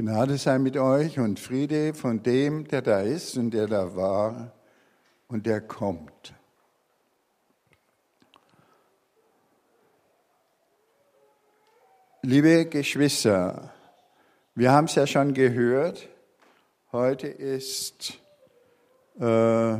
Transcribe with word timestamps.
Gnade 0.00 0.38
sei 0.38 0.60
mit 0.60 0.76
euch 0.76 1.18
und 1.18 1.40
Friede 1.40 1.92
von 1.92 2.22
dem, 2.22 2.68
der 2.68 2.82
da 2.82 3.00
ist 3.00 3.36
und 3.36 3.50
der 3.50 3.66
da 3.66 3.96
war 3.96 4.52
und 5.26 5.44
der 5.44 5.60
kommt. 5.60 6.34
Liebe 12.22 12.66
Geschwister, 12.66 13.72
wir 14.54 14.70
haben 14.70 14.84
es 14.84 14.94
ja 14.94 15.04
schon 15.04 15.34
gehört, 15.34 16.08
heute 16.92 17.26
ist 17.26 18.20
äh, 19.18 19.78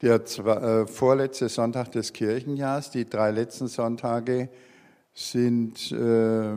der 0.00 0.24
zwei, 0.26 0.82
äh, 0.82 0.86
vorletzte 0.86 1.48
Sonntag 1.48 1.90
des 1.90 2.12
Kirchenjahrs. 2.12 2.92
Die 2.92 3.10
drei 3.10 3.32
letzten 3.32 3.66
Sonntage 3.66 4.48
sind 5.12 5.90
äh, 5.90 6.54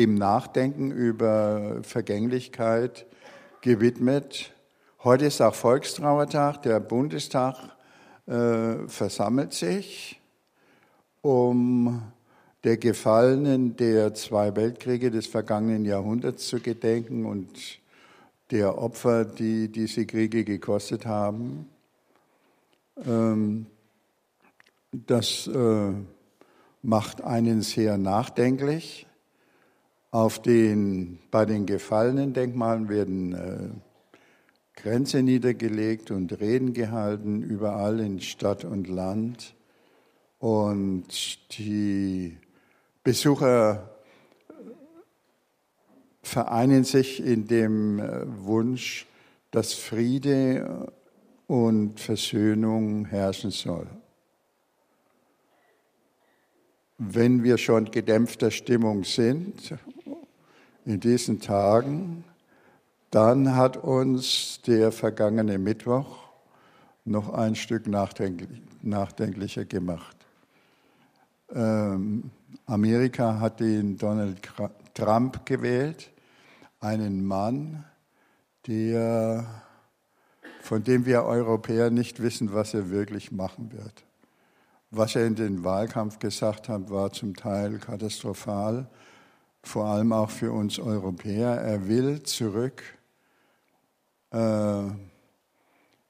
dem 0.00 0.14
Nachdenken 0.14 0.90
über 0.92 1.80
Vergänglichkeit 1.82 3.04
gewidmet. 3.60 4.50
Heute 5.04 5.26
ist 5.26 5.42
auch 5.42 5.54
Volkstrauertag, 5.54 6.62
der 6.62 6.80
Bundestag 6.80 7.54
äh, 8.26 8.76
versammelt 8.86 9.52
sich, 9.52 10.18
um 11.20 12.00
der 12.64 12.78
Gefallenen 12.78 13.76
der 13.76 14.14
zwei 14.14 14.56
Weltkriege 14.56 15.10
des 15.10 15.26
vergangenen 15.26 15.84
Jahrhunderts 15.84 16.48
zu 16.48 16.60
gedenken 16.60 17.26
und 17.26 17.50
der 18.50 18.78
Opfer, 18.78 19.26
die 19.26 19.68
diese 19.68 20.06
Kriege 20.06 20.44
gekostet 20.44 21.04
haben. 21.04 21.68
Ähm, 23.04 23.66
das 24.92 25.46
äh, 25.46 25.92
macht 26.80 27.20
einen 27.20 27.60
sehr 27.60 27.98
nachdenklich. 27.98 29.06
Auf 30.12 30.42
den, 30.42 31.20
bei 31.30 31.44
den 31.44 31.66
gefallenen 31.66 32.32
Denkmalen 32.32 32.88
werden 32.88 33.32
äh, 33.32 34.80
Grenze 34.80 35.22
niedergelegt 35.22 36.10
und 36.10 36.40
Reden 36.40 36.72
gehalten, 36.72 37.42
überall 37.42 38.00
in 38.00 38.20
Stadt 38.20 38.64
und 38.64 38.88
Land. 38.88 39.54
Und 40.40 41.06
die 41.58 42.38
Besucher 43.04 43.90
vereinen 46.22 46.82
sich 46.84 47.24
in 47.24 47.46
dem 47.46 48.00
äh, 48.00 48.22
Wunsch, 48.44 49.06
dass 49.52 49.74
Friede 49.74 50.92
und 51.46 52.00
Versöhnung 52.00 53.04
herrschen 53.04 53.50
soll. 53.50 53.86
Wenn 56.98 57.42
wir 57.44 57.58
schon 57.58 57.90
gedämpfter 57.90 58.50
Stimmung 58.50 59.04
sind 59.04 59.74
in 60.84 61.00
diesen 61.00 61.40
Tagen, 61.40 62.24
dann 63.10 63.56
hat 63.56 63.76
uns 63.76 64.60
der 64.66 64.92
vergangene 64.92 65.58
Mittwoch 65.58 66.18
noch 67.04 67.32
ein 67.32 67.54
Stück 67.56 67.86
nachdenklicher 67.86 69.64
gemacht. 69.64 70.16
Ähm, 71.52 72.30
Amerika 72.66 73.40
hat 73.40 73.60
den 73.60 73.98
Donald 73.98 74.38
Trump 74.94 75.44
gewählt, 75.44 76.10
einen 76.80 77.24
Mann, 77.24 77.84
der, 78.66 79.44
von 80.62 80.84
dem 80.84 81.04
wir 81.04 81.24
Europäer 81.24 81.90
nicht 81.90 82.22
wissen, 82.22 82.52
was 82.52 82.74
er 82.74 82.90
wirklich 82.90 83.32
machen 83.32 83.72
wird. 83.72 84.04
Was 84.90 85.16
er 85.16 85.26
in 85.26 85.34
den 85.34 85.64
Wahlkampf 85.64 86.18
gesagt 86.18 86.68
hat, 86.68 86.90
war 86.90 87.12
zum 87.12 87.34
Teil 87.34 87.78
katastrophal 87.78 88.88
vor 89.62 89.86
allem 89.86 90.12
auch 90.12 90.30
für 90.30 90.52
uns 90.52 90.78
Europäer. 90.78 91.50
Er 91.50 91.88
will 91.88 92.22
zurück 92.22 92.82
äh, 94.32 94.82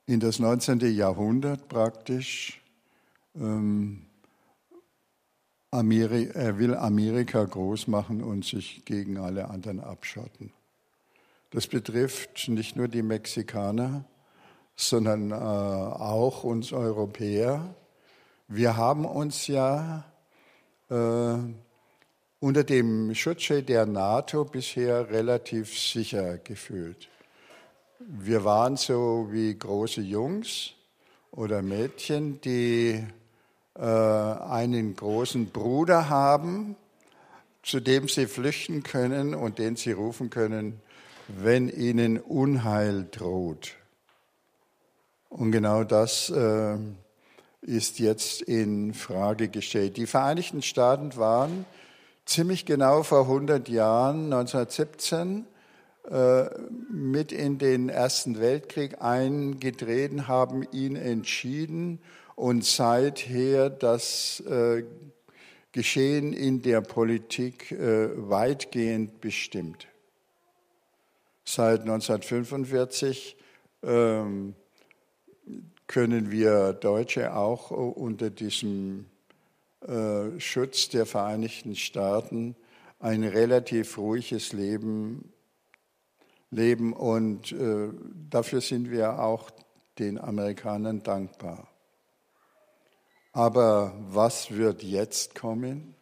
in 0.07 0.21
das 0.21 0.39
19. 0.39 0.81
Jahrhundert 0.95 1.69
praktisch. 1.69 2.61
Ähm, 3.35 4.07
Ameri 5.73 6.31
er 6.35 6.59
will 6.59 6.75
Amerika 6.75 7.45
groß 7.45 7.87
machen 7.87 8.25
und 8.25 8.45
sich 8.45 8.85
gegen 8.85 9.19
alle 9.19 9.51
anderen 9.51 9.79
abschotten. 9.79 10.53
Das 11.51 11.69
betrifft 11.69 12.49
nicht 12.49 12.75
nur 12.75 12.89
die 12.89 13.03
Mexikaner, 13.03 14.05
sondern 14.75 15.31
äh, 15.31 15.35
auch 15.35 16.43
uns 16.43 16.73
Europäer. 16.73 17.75
Wir 18.49 18.77
haben 18.77 19.05
uns 19.05 19.47
ja 19.47 20.05
äh, 20.91 21.39
unter 22.41 22.65
dem 22.65 23.15
Schutzschild 23.15 23.69
der 23.69 23.87
NATO 23.87 24.45
bisher 24.45 25.11
relativ 25.11 25.79
sicher 25.79 26.39
gefühlt. 26.39 27.09
Wir 27.99 28.45
waren 28.45 28.77
so 28.77 29.29
wie 29.31 29.57
große 29.57 30.01
Jungs 30.01 30.73
oder 31.31 31.61
Mädchen, 31.61 32.41
die 32.41 33.05
äh, 33.79 33.83
einen 33.83 34.97
großen 34.97 35.51
Bruder 35.51 36.09
haben, 36.09 36.77
zu 37.63 37.79
dem 37.79 38.09
sie 38.09 38.27
flüchten 38.27 38.83
können 38.83 39.35
und 39.35 39.59
den 39.59 39.77
sie 39.77 39.93
rufen 39.93 40.31
können, 40.31 40.81
wenn 41.29 41.69
ihnen 41.69 42.19
Unheil 42.19 43.07
droht. 43.11 43.77
Und 45.29 45.53
genau 45.53 45.85
das 45.85 46.31
äh, 46.31 46.79
ist 47.61 47.99
jetzt 47.99 48.41
in 48.41 48.95
Frage 48.95 49.49
gestellt. 49.49 49.99
Die 49.99 50.07
Vereinigten 50.07 50.63
Staaten 50.63 51.15
waren 51.17 51.67
ziemlich 52.31 52.65
genau 52.65 53.03
vor 53.03 53.23
100 53.23 53.69
Jahren, 53.69 54.33
1917, 54.33 55.47
äh, 56.09 56.45
mit 56.89 57.33
in 57.33 57.59
den 57.59 57.89
Ersten 57.89 58.39
Weltkrieg 58.39 59.03
eingetreten, 59.03 60.29
haben 60.29 60.63
ihn 60.73 60.95
entschieden 60.95 62.01
und 62.37 62.65
seither 62.65 63.69
das 63.69 64.41
äh, 64.41 64.85
Geschehen 65.73 66.33
in 66.33 66.63
der 66.63 66.81
Politik 66.81 67.71
äh, 67.73 68.09
weitgehend 68.17 69.21
bestimmt. 69.21 69.87
Seit 71.45 71.83
1945 71.83 73.37
ähm, 73.83 74.55
können 75.87 76.31
wir 76.31 76.73
Deutsche 76.73 77.37
auch 77.37 77.71
unter 77.71 78.31
diesem 78.31 79.10
äh, 79.87 80.39
Schutz 80.39 80.89
der 80.89 81.07
Vereinigten 81.07 81.75
Staaten 81.75 82.57
ein 82.99 83.25
relativ 83.25 83.97
ruhiges 83.97 84.53
Leben 84.53 85.33
leben 86.51 86.93
und 86.93 87.53
äh, 87.53 87.89
dafür 88.29 88.61
sind 88.61 88.91
wir 88.91 89.21
auch 89.21 89.51
den 89.99 90.19
Amerikanern 90.19 91.03
dankbar. 91.03 91.69
Aber 93.33 93.95
was 94.09 94.51
wird 94.51 94.83
jetzt 94.83 95.35
kommen? 95.35 95.95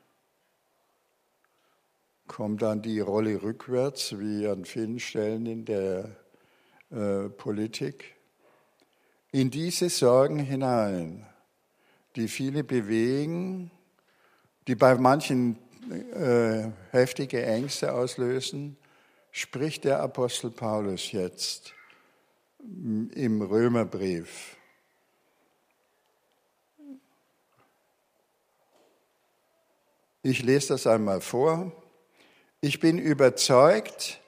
Kommt 2.27 2.63
dann 2.63 2.83
die 2.83 3.01
Rolle 3.01 3.43
rückwärts, 3.43 4.19
wie 4.19 4.47
an 4.47 4.65
vielen 4.65 4.99
Stellen 4.99 5.47
in 5.47 5.65
der 5.65 6.17
äh, 6.91 7.29
Politik? 7.29 8.17
In 9.31 9.51
diese 9.51 9.91
Sorgen 9.91 10.39
hinein 10.39 11.27
die 12.19 12.27
viele 12.27 12.65
bewegen, 12.65 13.71
die 14.67 14.75
bei 14.75 14.97
manchen 14.97 15.57
äh, 16.15 16.69
heftige 16.91 17.47
Ängste 17.47 17.95
auslösen, 17.95 18.77
spricht 19.31 19.85
der 19.85 20.01
Apostel 20.01 20.51
Paulus 20.51 21.13
jetzt 21.13 21.75
im 22.59 23.41
Römerbrief. 23.41 24.57
Ich 30.23 30.43
lese 30.43 30.69
das 30.71 30.89
einmal 30.89 31.21
vor. 31.21 31.71
Ich 32.61 32.81
bin 32.81 32.99
überzeugt, 32.99 34.21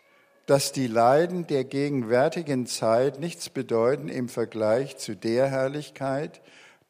dass 0.47 0.71
die 0.71 0.87
Leiden 0.87 1.49
der 1.49 1.65
gegenwärtigen 1.65 2.67
Zeit 2.67 3.19
nichts 3.19 3.51
bedeuten 3.51 4.09
im 4.09 4.29
Vergleich 4.29 4.97
zu 4.97 5.17
der 5.17 5.49
Herrlichkeit, 5.49 6.41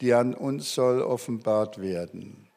die 0.01 0.15
an 0.15 0.35
uns 0.35 0.75
soll 0.75 1.03
offenbart 1.03 1.81
werden. 1.81 2.49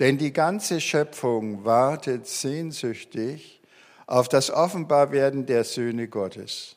Denn 0.00 0.18
die 0.18 0.32
ganze 0.32 0.80
Schöpfung 0.80 1.64
wartet 1.64 2.26
sehnsüchtig 2.26 3.60
auf 4.06 4.28
das 4.28 4.50
Offenbarwerden 4.50 5.46
der 5.46 5.64
Söhne 5.64 6.08
Gottes. 6.08 6.76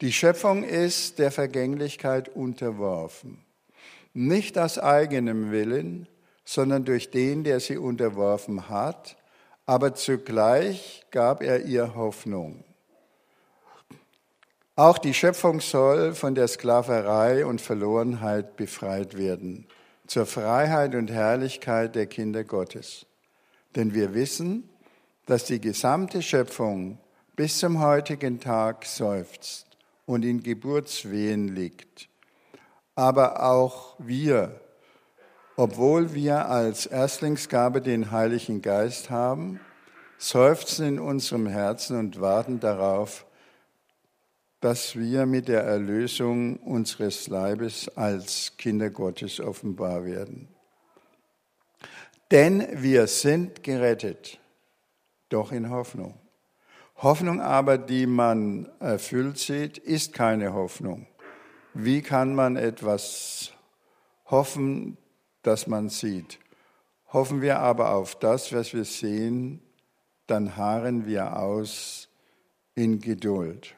Die 0.00 0.12
Schöpfung 0.12 0.62
ist 0.62 1.18
der 1.18 1.30
Vergänglichkeit 1.30 2.28
unterworfen, 2.28 3.44
nicht 4.12 4.58
aus 4.58 4.78
eigenem 4.78 5.50
Willen, 5.50 6.06
sondern 6.44 6.84
durch 6.84 7.10
den, 7.10 7.44
der 7.44 7.60
sie 7.60 7.78
unterworfen 7.78 8.68
hat, 8.68 9.16
aber 9.64 9.94
zugleich 9.94 11.04
gab 11.10 11.42
er 11.42 11.64
ihr 11.64 11.94
Hoffnung. 11.94 12.65
Auch 14.78 14.98
die 14.98 15.14
Schöpfung 15.14 15.60
soll 15.60 16.12
von 16.12 16.34
der 16.34 16.48
Sklaverei 16.48 17.46
und 17.46 17.62
Verlorenheit 17.62 18.56
befreit 18.56 19.16
werden, 19.16 19.66
zur 20.06 20.26
Freiheit 20.26 20.94
und 20.94 21.10
Herrlichkeit 21.10 21.94
der 21.94 22.06
Kinder 22.06 22.44
Gottes. 22.44 23.06
Denn 23.74 23.94
wir 23.94 24.12
wissen, 24.12 24.68
dass 25.24 25.44
die 25.44 25.62
gesamte 25.62 26.20
Schöpfung 26.20 26.98
bis 27.36 27.58
zum 27.58 27.80
heutigen 27.80 28.38
Tag 28.38 28.84
seufzt 28.84 29.66
und 30.04 30.26
in 30.26 30.42
Geburtswehen 30.42 31.48
liegt. 31.48 32.10
Aber 32.94 33.44
auch 33.44 33.94
wir, 33.98 34.60
obwohl 35.56 36.12
wir 36.12 36.50
als 36.50 36.84
Erstlingsgabe 36.84 37.80
den 37.80 38.10
Heiligen 38.10 38.60
Geist 38.60 39.08
haben, 39.08 39.58
seufzen 40.18 40.86
in 40.86 40.98
unserem 40.98 41.46
Herzen 41.46 41.98
und 41.98 42.20
warten 42.20 42.60
darauf, 42.60 43.25
dass 44.60 44.96
wir 44.96 45.26
mit 45.26 45.48
der 45.48 45.62
Erlösung 45.62 46.56
unseres 46.58 47.28
Leibes 47.28 47.88
als 47.96 48.56
Kinder 48.56 48.90
Gottes 48.90 49.40
offenbar 49.40 50.04
werden. 50.04 50.48
Denn 52.30 52.66
wir 52.72 53.06
sind 53.06 53.62
gerettet, 53.62 54.40
doch 55.28 55.52
in 55.52 55.70
Hoffnung. 55.70 56.14
Hoffnung 56.96 57.40
aber, 57.40 57.76
die 57.78 58.06
man 58.06 58.70
erfüllt 58.80 59.38
sieht, 59.38 59.78
ist 59.78 60.14
keine 60.14 60.54
Hoffnung. 60.54 61.06
Wie 61.74 62.00
kann 62.00 62.34
man 62.34 62.56
etwas 62.56 63.52
hoffen, 64.24 64.96
das 65.42 65.66
man 65.66 65.90
sieht? 65.90 66.38
Hoffen 67.12 67.42
wir 67.42 67.58
aber 67.60 67.90
auf 67.90 68.18
das, 68.18 68.52
was 68.52 68.72
wir 68.72 68.84
sehen, 68.84 69.60
dann 70.26 70.56
harren 70.56 71.06
wir 71.06 71.38
aus 71.38 72.08
in 72.74 72.98
Geduld. 72.98 73.74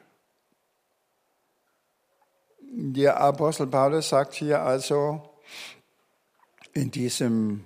Der 2.71 3.19
Apostel 3.19 3.65
Paulus 3.65 4.09
sagt 4.09 4.35
hier 4.35 4.61
also 4.61 5.23
in 6.73 6.91
diesem 6.91 7.63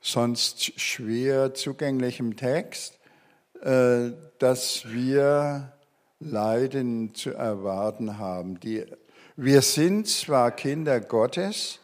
sonst 0.00 0.80
schwer 0.80 1.52
zugänglichen 1.52 2.34
Text, 2.34 2.98
äh, 3.60 4.12
dass 4.38 4.90
wir 4.90 5.74
Leiden 6.18 7.14
zu 7.14 7.34
erwarten 7.34 8.18
haben. 8.18 8.58
Wir 9.36 9.60
sind 9.60 10.08
zwar 10.08 10.50
Kinder 10.52 11.00
Gottes 11.00 11.78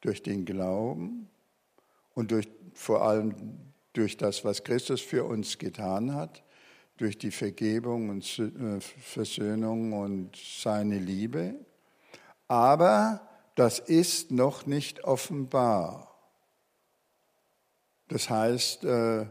durch 0.00 0.22
den 0.22 0.46
Glauben 0.46 1.28
und 2.14 2.30
durch, 2.30 2.48
vor 2.72 3.02
allem 3.02 3.34
durch 3.92 4.16
das, 4.16 4.46
was 4.46 4.64
Christus 4.64 5.02
für 5.02 5.24
uns 5.24 5.58
getan 5.58 6.14
hat, 6.14 6.42
durch 6.96 7.18
die 7.18 7.30
Vergebung 7.30 8.08
und 8.08 8.38
äh, 8.38 8.80
Versöhnung 8.80 9.92
und 9.92 10.36
seine 10.36 10.98
Liebe. 10.98 11.54
Aber 12.48 13.28
das 13.54 13.78
ist 13.78 14.30
noch 14.30 14.66
nicht 14.66 15.04
offenbar. 15.04 16.14
Das 18.08 18.30
heißt, 18.30 18.84
äh, 18.84 19.26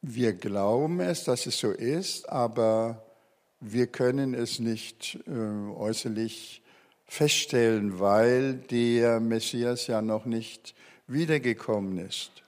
wir 0.00 0.32
glauben 0.32 1.00
es, 1.00 1.24
dass 1.24 1.46
es 1.46 1.58
so 1.58 1.70
ist, 1.70 2.28
aber 2.28 3.06
wir 3.60 3.86
können 3.86 4.34
es 4.34 4.58
nicht 4.58 5.18
äh, 5.28 5.30
äußerlich 5.30 6.62
feststellen, 7.04 8.00
weil 8.00 8.54
der 8.54 9.20
Messias 9.20 9.86
ja 9.86 10.02
noch 10.02 10.24
nicht 10.24 10.74
wiedergekommen 11.06 11.98
ist. 11.98 12.41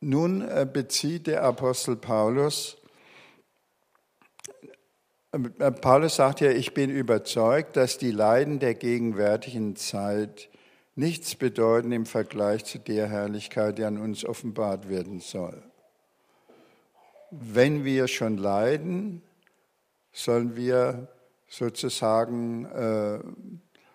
Nun 0.00 0.42
äh, 0.42 0.66
bezieht 0.70 1.26
der 1.26 1.42
Apostel 1.42 1.96
Paulus, 1.96 2.76
äh, 5.34 5.70
Paulus 5.72 6.16
sagt 6.16 6.40
ja, 6.40 6.50
ich 6.50 6.74
bin 6.74 6.90
überzeugt, 6.90 7.76
dass 7.76 7.98
die 7.98 8.10
Leiden 8.10 8.58
der 8.58 8.74
gegenwärtigen 8.74 9.76
Zeit 9.76 10.48
nichts 10.94 11.34
bedeuten 11.34 11.92
im 11.92 12.06
Vergleich 12.06 12.64
zu 12.64 12.78
der 12.78 13.08
Herrlichkeit, 13.08 13.78
die 13.78 13.84
an 13.84 13.98
uns 13.98 14.24
offenbart 14.24 14.88
werden 14.88 15.20
soll. 15.20 15.62
Wenn 17.30 17.84
wir 17.84 18.06
schon 18.06 18.36
leiden, 18.36 19.22
sollen 20.12 20.54
wir 20.54 21.08
sozusagen 21.48 22.66
äh, 22.66 23.18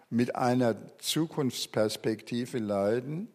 mit 0.10 0.36
einer 0.36 0.76
Zukunftsperspektive 0.98 2.58
leiden, 2.58 3.30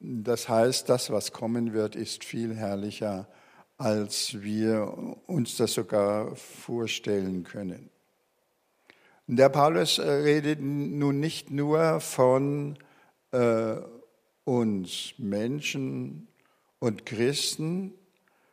das 0.00 0.48
heißt, 0.48 0.88
das, 0.88 1.10
was 1.10 1.32
kommen 1.32 1.72
wird, 1.72 1.96
ist 1.96 2.24
viel 2.24 2.54
herrlicher, 2.54 3.28
als 3.76 4.40
wir 4.42 5.16
uns 5.26 5.56
das 5.56 5.74
sogar 5.74 6.34
vorstellen 6.36 7.44
können. 7.44 7.90
Der 9.26 9.50
Paulus 9.50 9.98
äh, 9.98 10.10
redet 10.10 10.60
nun 10.60 11.20
nicht 11.20 11.50
nur 11.50 12.00
von 12.00 12.78
äh, 13.32 13.76
uns 14.44 15.14
Menschen 15.18 16.28
und 16.78 17.04
Christen, 17.04 17.92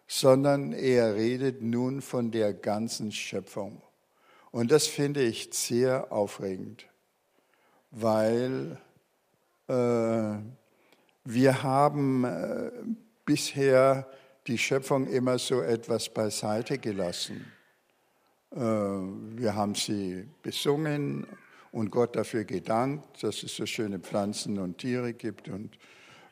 sondern 0.07 0.73
er 0.73 1.15
redet 1.15 1.61
nun 1.61 2.01
von 2.01 2.31
der 2.31 2.53
ganzen 2.53 3.11
Schöpfung. 3.11 3.81
Und 4.51 4.71
das 4.71 4.85
finde 4.87 5.23
ich 5.23 5.49
sehr 5.53 6.11
aufregend, 6.11 6.87
weil 7.91 8.77
äh, 9.67 10.35
wir 11.25 11.63
haben 11.63 12.23
äh, 12.23 12.71
bisher 13.25 14.07
die 14.45 14.59
Schöpfung 14.59 15.07
immer 15.07 15.39
so 15.39 15.61
etwas 15.61 16.07
beiseite 16.07 16.77
gelassen. 16.77 17.51
Äh, 18.51 18.59
wir 18.59 19.55
haben 19.55 19.73
sie 19.73 20.29
besungen 20.43 21.25
und 21.71 21.89
Gott 21.89 22.15
dafür 22.15 22.45
gedankt, 22.45 23.23
dass 23.23 23.41
es 23.41 23.55
so 23.55 23.65
schöne 23.65 23.99
Pflanzen 23.99 24.59
und 24.59 24.77
Tiere 24.77 25.13
gibt 25.13 25.49
und 25.49 25.77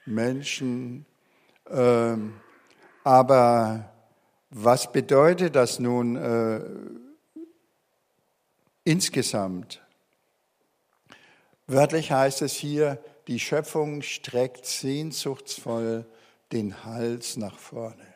Menschen. 0.05 1.05
Ähm, 1.69 2.33
aber 3.03 3.91
was 4.51 4.91
bedeutet 4.91 5.55
das 5.55 5.79
nun 5.79 6.15
äh, 6.15 6.61
insgesamt? 8.83 9.81
Wörtlich 11.65 12.11
heißt 12.11 12.43
es 12.43 12.53
hier, 12.53 13.03
die 13.27 13.39
Schöpfung 13.39 14.01
streckt 14.01 14.65
sehnsuchtsvoll 14.65 16.05
den 16.51 16.83
Hals 16.83 17.37
nach 17.37 17.57
vorne. 17.57 18.13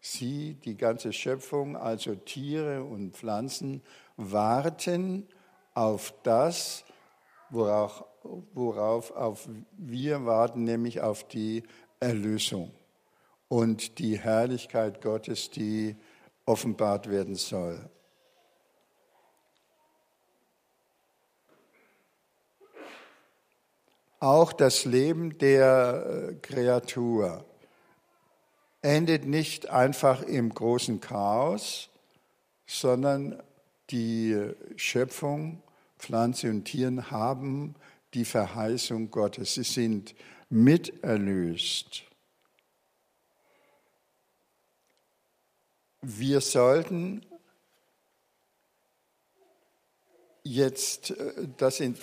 Sie, 0.00 0.54
die 0.64 0.76
ganze 0.76 1.12
Schöpfung, 1.12 1.76
also 1.76 2.14
Tiere 2.14 2.84
und 2.84 3.16
Pflanzen, 3.16 3.82
warten 4.16 5.26
auf 5.74 6.14
das, 6.22 6.84
worauf, 7.50 8.04
worauf 8.54 9.10
auf 9.10 9.48
wir 9.76 10.24
warten, 10.24 10.64
nämlich 10.64 11.00
auf 11.00 11.26
die 11.26 11.64
Erlösung 11.98 12.72
und 13.48 13.98
die 13.98 14.18
Herrlichkeit 14.18 15.02
Gottes, 15.02 15.50
die 15.50 15.96
offenbart 16.44 17.10
werden 17.10 17.34
soll. 17.34 17.90
Auch 24.18 24.52
das 24.52 24.84
Leben 24.84 25.36
der 25.38 26.30
äh, 26.30 26.34
Kreatur 26.36 27.44
endet 28.80 29.26
nicht 29.26 29.68
einfach 29.68 30.22
im 30.22 30.50
großen 30.50 31.00
Chaos, 31.00 31.90
sondern 32.66 33.42
die 33.90 34.50
Schöpfung, 34.76 35.62
Pflanze 35.98 36.50
und 36.50 36.64
Tieren 36.64 37.10
haben 37.10 37.74
die 38.14 38.24
Verheißung 38.24 39.10
Gottes. 39.10 39.54
Sie 39.54 39.62
sind 39.62 40.14
miterlöst. 40.48 42.04
Wir 46.00 46.40
sollten 46.40 47.26
jetzt 50.44 51.10
äh, 51.10 51.48
das 51.56 51.80
in 51.80 51.96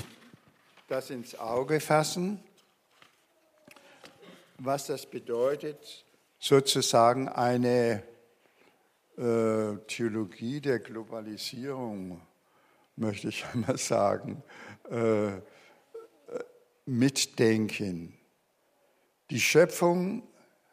das 0.94 1.10
ins 1.10 1.34
Auge 1.40 1.80
fassen, 1.80 2.40
was 4.60 4.86
das 4.86 5.08
bedeutet, 5.08 6.06
sozusagen 6.38 7.28
eine 7.30 8.04
äh, 9.18 9.76
Theologie 9.88 10.62
der 10.62 10.78
Globalisierung, 10.78 12.22
möchte 12.96 13.30
ich 13.30 13.44
einmal 13.54 13.80
sagen, 13.80 14.44
äh, 14.92 15.32
mitdenken. 16.86 18.16
Die 19.32 19.42
Schöpfung, 19.42 20.22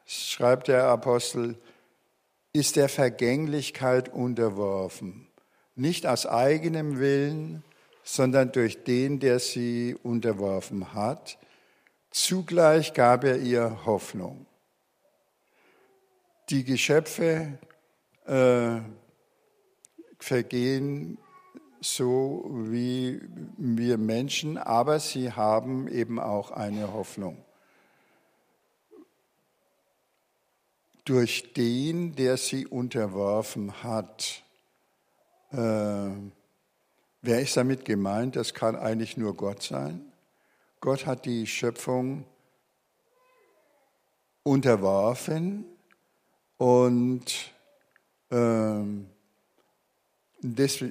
schreibt 0.04 0.68
der 0.68 0.84
Apostel, 0.84 1.56
ist 2.52 2.76
der 2.76 2.90
Vergänglichkeit 2.90 4.10
unterworfen, 4.10 5.28
nicht 5.76 6.06
aus 6.06 6.26
eigenem 6.26 6.98
Willen, 6.98 7.64
sondern 8.02 8.52
durch 8.52 8.85
den, 8.85 9.21
der 9.21 9.38
sie 9.38 9.97
unterworfen 10.02 10.95
hat. 10.95 11.38
Zugleich 12.11 12.92
gab 12.95 13.25
er 13.25 13.38
ihr 13.38 13.85
Hoffnung. 13.85 14.47
Die 16.49 16.64
Geschöpfe 16.64 17.59
äh, 18.26 18.80
vergehen 20.19 21.19
so 21.80 22.45
wie 22.52 23.21
wir 23.57 23.97
Menschen, 23.97 24.59
aber 24.59 25.00
sie 25.00 25.33
haben 25.33 25.88
eben 25.88 26.19
auch 26.19 26.50
eine 26.50 26.92
Hoffnung. 26.92 27.42
Durch 31.04 31.52
den, 31.54 32.14
der 32.14 32.37
sie 32.37 32.66
unterworfen 32.66 33.83
hat, 33.83 34.42
äh, 35.52 36.11
wer 37.22 37.40
ist 37.40 37.56
damit 37.56 37.84
gemeint? 37.84 38.36
Das 38.36 38.54
kann 38.54 38.76
eigentlich 38.76 39.16
nur 39.16 39.36
Gott 39.36 39.62
sein. 39.62 40.12
Gott 40.80 41.06
hat 41.06 41.26
die 41.26 41.46
Schöpfung 41.46 42.24
unterworfen 44.42 45.64
und 46.56 47.52
ähm, 48.30 49.06
des, 50.40 50.84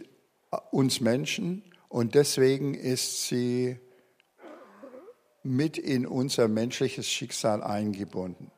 uns 0.72 1.02
Menschen 1.02 1.64
und 1.88 2.14
deswegen 2.14 2.76
ist 2.76 3.28
sie 3.28 3.80
mit 5.42 5.78
in 5.78 6.06
unser 6.06 6.48
menschliches 6.48 7.08
Schicksal 7.08 7.64
eingebunden. 7.64 8.52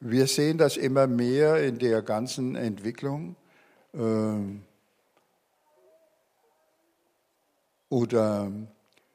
Wir 0.00 0.26
sehen 0.26 0.58
das 0.58 0.76
immer 0.76 1.06
mehr 1.06 1.64
in 1.64 1.78
der 1.78 2.02
ganzen 2.02 2.54
Entwicklung. 2.54 3.36
Ähm, 3.94 4.62
oder 7.88 8.50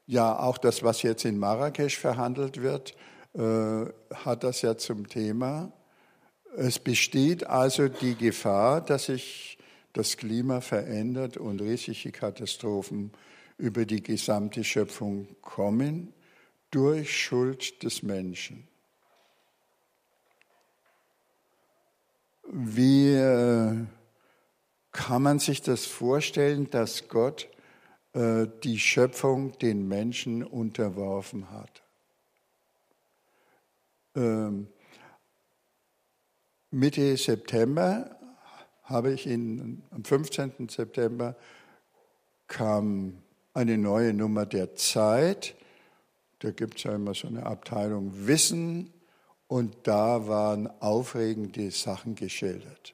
ja, 0.06 0.38
auch 0.38 0.58
das, 0.58 0.84
was 0.84 1.04
jetzt 1.04 1.26
in 1.26 1.38
Marrakesch 1.38 1.98
verhandelt 1.98 2.62
wird, 2.62 2.96
äh, 3.34 3.86
hat 4.14 4.44
das 4.44 4.62
ja 4.62 4.78
zum 4.78 5.08
Thema. 5.08 5.72
Es 6.58 6.80
besteht 6.80 7.48
also 7.48 7.88
die 7.88 8.16
Gefahr, 8.16 8.82
dass 8.82 9.06
sich 9.06 9.58
das 9.94 10.18
Klima 10.18 10.62
verändert 10.62 11.38
und 11.38 11.62
riesige 11.62 12.12
Katastrophen 12.12 13.12
über 13.58 13.86
die 13.86 14.04
gesamte 14.04 14.64
Schöpfung 14.64 15.28
kommen 15.42 16.14
durch 16.72 17.18
Schuld 17.18 17.84
des 17.84 18.04
Menschen. 18.04 18.68
Wie 22.44 23.14
äh, 23.14 23.78
kann 24.92 25.22
man 25.22 25.40
sich 25.40 25.62
das 25.62 25.86
vorstellen, 25.86 26.70
dass 26.70 27.08
Gott 27.08 27.48
die 28.14 28.78
Schöpfung 28.78 29.58
den 29.60 29.88
Menschen 29.88 30.44
unterworfen 30.44 31.50
hat? 31.50 31.82
Ähm, 34.16 34.68
Mitte 36.72 37.18
September 37.18 38.18
habe 38.84 39.14
ich 39.14 39.28
in, 39.28 39.84
am 39.92 40.04
15. 40.04 40.70
September 40.70 41.36
kam 42.48 43.22
eine 43.54 43.78
neue 43.78 44.14
Nummer 44.14 44.46
der 44.46 44.76
Zeit. 44.76 45.56
Da 46.40 46.52
gibt 46.52 46.78
es 46.78 46.84
ja 46.84 46.96
immer 46.96 47.14
so 47.14 47.28
eine 47.28 47.46
Abteilung 47.46 48.28
Wissen 48.28 48.92
und 49.48 49.76
da 49.84 50.28
waren 50.28 50.70
aufregende 50.82 51.72
Sachen 51.72 52.16
geschildert. 52.16 52.94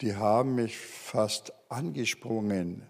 Die 0.00 0.16
haben 0.16 0.56
mich 0.56 0.76
fast 0.78 1.52
angesprungen. 1.68 2.82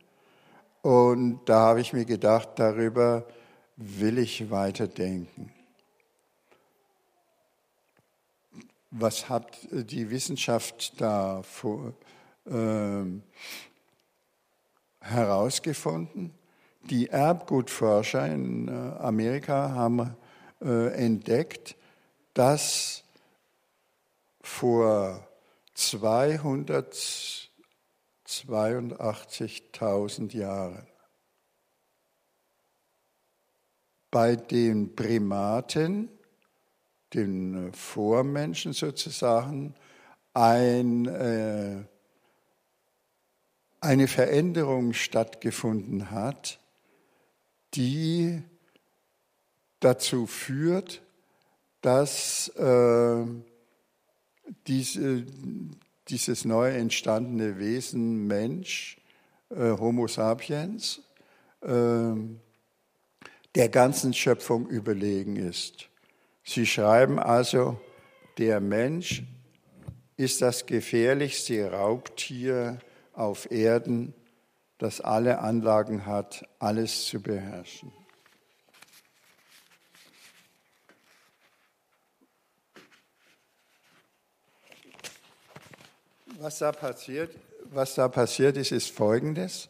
Und 0.83 1.41
da 1.47 1.61
habe 1.61 1.81
ich 1.81 1.93
mir 1.93 2.05
gedacht, 2.05 2.51
darüber 2.57 3.27
will 3.77 4.19
ich 4.19 4.51
weiterdenken. 4.51 5.53
was 8.91 9.29
hat 9.29 9.57
die 9.71 10.11
Wissenschaft 10.11 11.01
da 11.01 11.43
vor, 11.43 11.95
äh, 12.47 13.05
herausgefunden? 15.01 16.35
Die 16.85 17.09
Erbgutforscher 17.09 18.27
in 18.27 18.69
äh, 18.69 18.73
Amerika 18.99 19.71
haben 19.71 20.17
äh, 20.61 20.93
entdeckt, 20.95 21.77
dass 22.35 23.05
vor 24.41 25.27
282.000 28.31 30.37
Jahren. 30.37 30.87
Bei 34.11 34.37
den 34.37 34.95
Primaten 34.95 36.11
den 37.15 37.69
äh, 37.69 37.73
Vormenschen 37.73 38.73
sozusagen 38.73 39.75
ein, 40.33 41.07
äh, 41.07 41.85
eine 43.81 44.09
Veränderung 44.09 44.93
stattgefunden 44.93 46.11
hat, 46.11 46.61
die 47.75 48.43
dazu 49.81 50.27
führt, 50.27 51.03
dass 51.81 52.49
äh, 52.57 53.25
diese, 54.67 55.25
dieses 56.11 56.45
neu 56.45 56.71
entstandene 56.71 57.59
Wesen 57.59 58.27
Mensch, 58.27 58.99
äh, 59.51 59.71
Homo 59.71 60.09
sapiens, 60.09 61.01
äh, 61.63 62.13
der 63.55 63.69
ganzen 63.69 64.13
Schöpfung 64.13 64.69
überlegen 64.69 65.37
ist. 65.37 65.89
Sie 66.45 66.67
schreiben 66.67 67.19
also, 67.19 67.81
der 68.39 68.61
Mensch 68.61 69.23
ist 70.17 70.43
das 70.43 70.67
gefährlichste 70.67 71.71
Raubtier 71.71 72.79
auf 73.13 73.51
Erden, 73.51 74.15
das 74.79 75.01
alle 75.01 75.41
Anlagen 75.41 76.07
hat, 76.07 76.45
alles 76.59 77.07
zu 77.07 77.21
beherrschen. 77.21 77.93
Was 86.43 86.59
da 86.61 86.73
passiert, 86.73 87.37
was 87.65 87.97
da 87.97 88.09
passiert 88.09 88.57
ist, 88.57 88.73
ist 88.73 88.91
Folgendes 88.91 89.69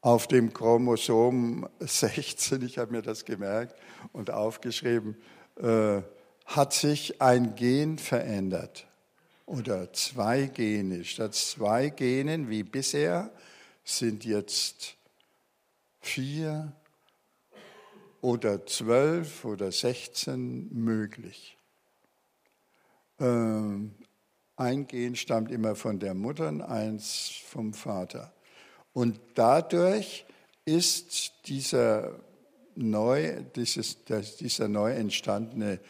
auf 0.00 0.26
dem 0.26 0.54
Chromosom 0.54 1.68
16, 1.80 2.62
ich 2.62 2.78
habe 2.78 2.92
mir 2.92 3.02
das 3.02 3.26
gemerkt 3.26 3.78
und 4.14 4.30
aufgeschrieben, 4.30 5.18
äh, 5.56 6.00
hat 6.46 6.72
sich 6.72 7.20
ein 7.20 7.56
Gen 7.56 7.98
verändert 7.98 8.86
oder 9.44 9.92
zwei 9.92 10.46
Gene. 10.46 11.04
Statt 11.04 11.34
zwei 11.34 11.90
Genen 11.90 12.48
wie 12.48 12.62
bisher 12.62 13.30
sind 13.84 14.24
jetzt 14.24 14.96
vier 16.00 16.72
oder 18.22 18.64
zwölf 18.64 19.44
oder 19.44 19.72
sechzehn 19.72 20.70
möglich. 20.72 21.58
Ähm, 23.20 23.94
ein 24.56 25.14
stammt 25.14 25.50
immer 25.50 25.74
von 25.74 25.98
der 25.98 26.14
Mutter 26.14 26.48
und 26.48 26.62
eins 26.62 27.42
vom 27.46 27.74
Vater. 27.74 28.32
Und 28.92 29.20
dadurch 29.34 30.24
ist 30.64 31.46
dieser 31.46 32.18
neu, 32.74 33.42
dieses, 33.54 34.04
dieser 34.04 34.68
neu 34.68 34.92
entstandene 34.92 35.80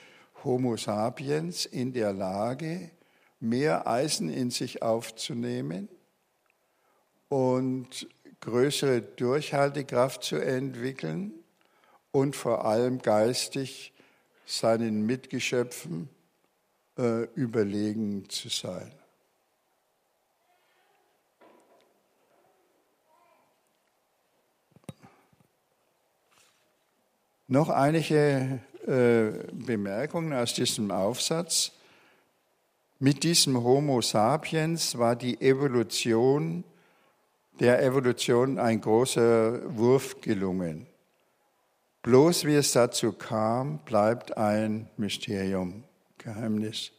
Homo 0.42 0.76
sapiens 0.76 1.66
in 1.66 1.92
der 1.92 2.12
Lage, 2.12 2.90
mehr 3.38 3.86
Eisen 3.86 4.28
in 4.28 4.50
sich 4.50 4.82
aufzunehmen 4.82 5.88
und 7.28 8.08
größere 8.40 9.02
Durchhaltekraft 9.02 10.24
zu 10.24 10.36
entwickeln 10.36 11.32
und 12.10 12.34
vor 12.34 12.64
allem 12.64 12.98
geistig 12.98 13.92
seinen 14.44 15.06
Mitgeschöpfen 15.06 16.08
äh, 16.98 17.24
überlegen 17.34 18.28
zu 18.28 18.48
sein. 18.48 18.92
Noch 27.48 27.68
einige 27.68 28.60
äh, 28.86 29.52
Bemerkungen 29.52 30.32
aus 30.32 30.54
diesem 30.54 30.90
Aufsatz. 30.90 31.70
Mit 32.98 33.22
diesem 33.22 33.62
Homo 33.62 34.00
sapiens 34.00 34.98
war 34.98 35.14
die 35.14 35.40
Evolution, 35.40 36.64
der 37.60 37.82
Evolution 37.82 38.58
ein 38.58 38.80
großer 38.80 39.76
Wurf 39.76 40.20
gelungen. 40.20 40.86
Bloß 42.02 42.44
wie 42.46 42.54
es 42.54 42.72
dazu 42.72 43.12
kam, 43.12 43.78
bleibt 43.84 44.36
ein 44.36 44.88
Mysterium, 44.96 45.84
Geheimnis. 46.26 46.90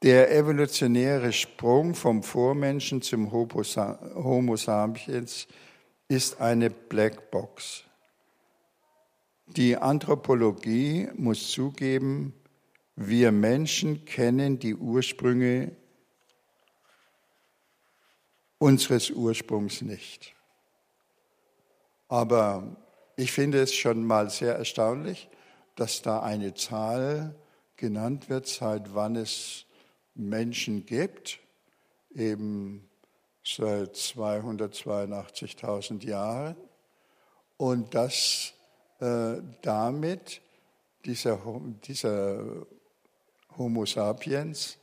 Der 0.00 0.32
evolutionäre 0.32 1.32
Sprung 1.32 1.96
vom 1.96 2.22
Vormenschen 2.22 3.02
zum 3.02 3.32
Homo 3.32 4.56
sapiens 4.56 5.48
ist 6.06 6.40
eine 6.40 6.70
Blackbox. 6.70 7.82
Die 9.46 9.76
Anthropologie 9.76 11.08
muss 11.16 11.50
zugeben, 11.50 12.32
wir 12.94 13.32
Menschen 13.32 14.04
kennen 14.04 14.60
die 14.60 14.76
Ursprünge 14.76 15.72
unseres 18.58 19.10
Ursprungs 19.10 19.82
nicht. 19.82 20.32
Aber 22.06 22.76
ich 23.16 23.32
finde 23.32 23.60
es 23.62 23.74
schon 23.74 24.06
mal 24.06 24.30
sehr 24.30 24.54
erstaunlich, 24.54 25.28
dass 25.74 26.02
da 26.02 26.20
eine 26.20 26.54
Zahl 26.54 27.34
genannt 27.76 28.28
wird, 28.28 28.46
seit 28.46 28.94
wann 28.94 29.16
es 29.16 29.66
Menschen 30.14 30.86
gibt, 30.86 31.40
eben 32.14 32.88
seit 33.44 33.96
282.000 33.96 36.04
Jahren, 36.04 36.56
und 37.56 37.94
dass 37.94 38.52
äh, 39.00 39.36
damit 39.62 40.40
dieser, 41.04 41.40
dieser 41.86 42.66
Homo 43.56 43.86
sapiens, 43.86 44.78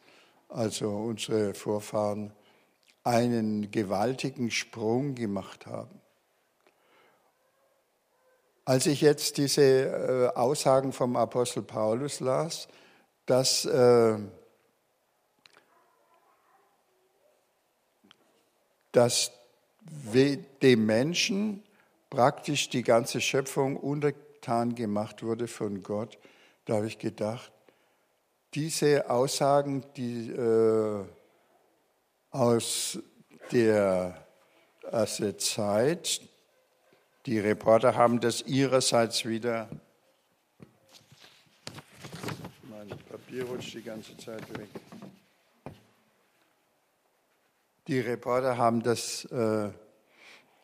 also 0.50 0.90
unsere 0.90 1.54
Vorfahren, 1.54 2.34
einen 3.04 3.72
gewaltigen 3.72 4.52
Sprung 4.52 5.16
gemacht 5.16 5.66
haben. 5.66 6.02
Als 8.64 8.86
ich 8.86 9.02
jetzt 9.02 9.38
diese 9.38 9.64
äh, 9.64 10.28
Aussagen 10.38 10.94
vom 10.94 11.16
Apostel 11.16 11.64
Paulus 11.64 12.20
las, 12.20 12.68
dass 13.32 13.64
äh, 13.64 14.18
dass 18.92 19.32
dem 20.62 20.86
Menschen 20.86 21.64
praktisch 22.10 22.70
die 22.70 22.84
ganze 22.84 23.22
Schöpfung 23.22 23.78
untertan 23.78 24.76
gemacht 24.76 25.24
wurde 25.24 25.48
von 25.48 25.82
Gott, 25.82 26.18
da 26.66 26.76
habe 26.76 26.88
ich 26.88 27.00
gedacht, 27.00 27.54
diese 28.54 29.10
Aussagen, 29.10 29.86
die 29.96 30.30
äh, 30.30 31.06
aus 32.32 33.00
der, 33.54 34.28
aus 34.92 35.18
der 35.18 35.38
Zeit, 35.38 36.22
die 37.26 37.40
Reporter 37.40 37.96
haben 37.96 38.20
das 38.20 38.42
ihrerseits 38.42 39.26
wieder, 39.26 39.70
mein 42.90 42.98
Papier 42.98 43.44
rutscht 43.44 43.76
die 43.76 43.84
ganze 43.84 44.18
Zeit 44.18 44.42
weg. 44.58 44.68
Die 47.88 48.00
Reporter 48.00 48.58
haben 48.58 48.82
das 48.82 49.26
äh, 49.26 49.70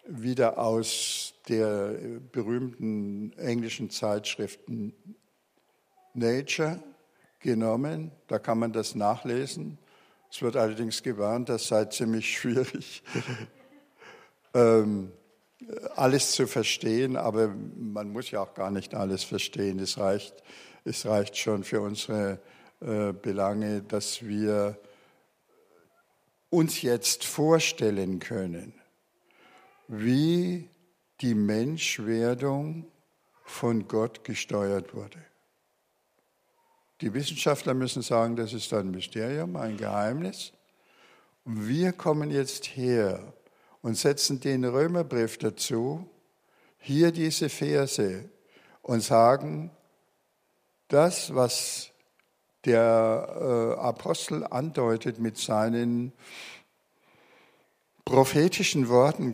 wieder 0.07 0.57
aus 0.57 1.35
der 1.47 2.19
berühmten 2.31 3.33
englischen 3.37 3.91
Zeitschrift 3.91 4.59
Nature 6.13 6.81
genommen. 7.39 8.11
Da 8.27 8.39
kann 8.39 8.57
man 8.57 8.73
das 8.73 8.95
nachlesen. 8.95 9.77
Es 10.31 10.41
wird 10.41 10.55
allerdings 10.55 11.03
gewarnt, 11.03 11.49
das 11.49 11.67
sei 11.67 11.85
ziemlich 11.85 12.35
schwierig, 12.39 13.03
ähm, 14.55 15.11
alles 15.95 16.31
zu 16.31 16.47
verstehen, 16.47 17.15
aber 17.15 17.53
man 17.75 18.09
muss 18.09 18.31
ja 18.31 18.41
auch 18.41 18.55
gar 18.55 18.71
nicht 18.71 18.95
alles 18.95 19.23
verstehen. 19.23 19.77
Es 19.79 19.99
reicht, 19.99 20.43
es 20.87 21.05
reicht 21.05 21.37
schon 21.37 21.63
für 21.63 21.81
unsere 21.81 22.39
äh, 22.79 23.11
Belange, 23.11 23.81
dass 23.81 24.25
wir 24.25 24.79
uns 26.49 26.81
jetzt 26.81 27.25
vorstellen 27.25 28.19
können, 28.19 28.73
wie 29.87 30.69
die 31.21 31.35
Menschwerdung 31.35 32.87
von 33.43 33.87
Gott 33.87 34.23
gesteuert 34.23 34.93
wurde. 34.93 35.17
Die 37.01 37.13
Wissenschaftler 37.13 37.73
müssen 37.73 38.01
sagen, 38.01 38.35
das 38.35 38.53
ist 38.53 38.73
ein 38.73 38.91
Mysterium, 38.91 39.55
ein 39.55 39.77
Geheimnis. 39.77 40.53
Und 41.45 41.67
wir 41.67 41.93
kommen 41.93 42.31
jetzt 42.31 42.65
her 42.75 43.33
und 43.81 43.95
setzen 43.95 44.39
den 44.39 44.65
Römerbrief 44.65 45.37
dazu, 45.37 46.09
hier 46.79 47.11
diese 47.11 47.49
Verse 47.49 48.29
und 48.81 49.01
sagen, 49.01 49.71
das, 50.87 51.33
was 51.35 51.91
der 52.65 53.75
äh, 53.77 53.79
Apostel 53.79 54.45
andeutet 54.45 55.19
mit 55.19 55.37
seinen 55.37 56.13
prophetischen 58.03 58.87
Worten, 58.87 59.33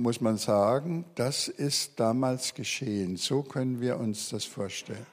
muss 0.00 0.20
man 0.20 0.38
sagen, 0.38 1.04
das 1.14 1.48
ist 1.48 2.00
damals 2.00 2.54
geschehen. 2.54 3.16
So 3.16 3.42
können 3.42 3.80
wir 3.80 3.98
uns 3.98 4.30
das 4.30 4.44
vorstellen. 4.44 5.06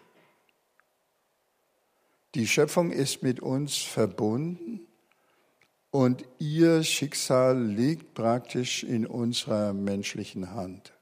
Die 2.35 2.47
Schöpfung 2.47 2.91
ist 2.91 3.23
mit 3.23 3.41
uns 3.41 3.77
verbunden 3.77 4.87
und 5.91 6.23
ihr 6.39 6.83
Schicksal 6.83 7.61
liegt 7.61 8.13
praktisch 8.13 8.83
in 8.83 9.05
unserer 9.05 9.73
menschlichen 9.73 10.51
Hand. 10.51 10.93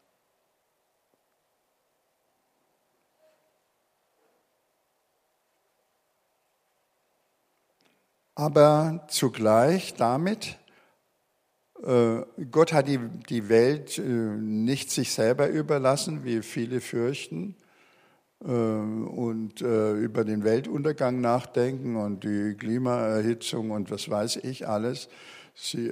Aber 8.40 9.06
zugleich 9.10 9.96
damit, 9.96 10.58
äh, 11.84 12.22
Gott 12.50 12.72
hat 12.72 12.88
die, 12.88 13.50
Welt 13.50 13.98
äh, 13.98 14.02
nicht 14.02 14.92
sich 14.92 15.12
selber 15.12 15.50
überlassen, 15.50 16.24
wie 16.24 16.42
viele 16.42 16.80
fürchten 16.80 17.58
äh, 18.42 18.48
und 18.48 19.60
über 19.60 20.24
den 20.24 20.46
Weltuntergang 20.46 21.20
nachdenken 21.20 21.98
und 21.98 22.24
die 22.24 22.56
Klimaerhitzung 22.58 23.72
und 23.72 23.92
was 23.92 24.10
weiß 24.10 24.38
ich 24.38 24.66
alles. 24.70 25.10
Sie, 25.54 25.92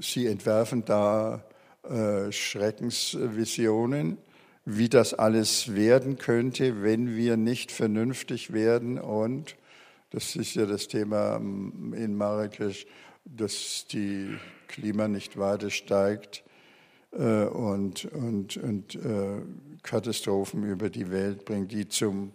sie 0.00 0.26
entwerfen 0.26 0.84
da 0.84 1.44
Schreckensvisionen 2.30 4.18
wie 4.64 4.88
das 4.88 5.12
alles 5.12 5.74
werden 5.74 6.16
könnte, 6.16 6.82
wenn 6.82 7.16
wir 7.16 7.36
nicht 7.36 7.70
vernünftig 7.70 8.52
werden. 8.52 8.98
Und 8.98 9.56
das 10.10 10.36
ist 10.36 10.54
ja 10.54 10.66
das 10.66 10.88
Thema 10.88 11.36
in 11.36 12.16
Marrakesch, 12.16 12.86
dass 13.24 13.86
die 13.90 14.36
Klima 14.68 15.08
nicht 15.08 15.38
weiter 15.38 15.70
steigt 15.70 16.44
äh, 17.12 17.44
und, 17.44 18.06
und, 18.06 18.56
und 18.56 18.94
äh, 18.96 19.42
Katastrophen 19.82 20.64
über 20.64 20.88
die 20.88 21.10
Welt 21.10 21.44
bringt, 21.44 21.72
die 21.72 21.88
zum, 21.88 22.32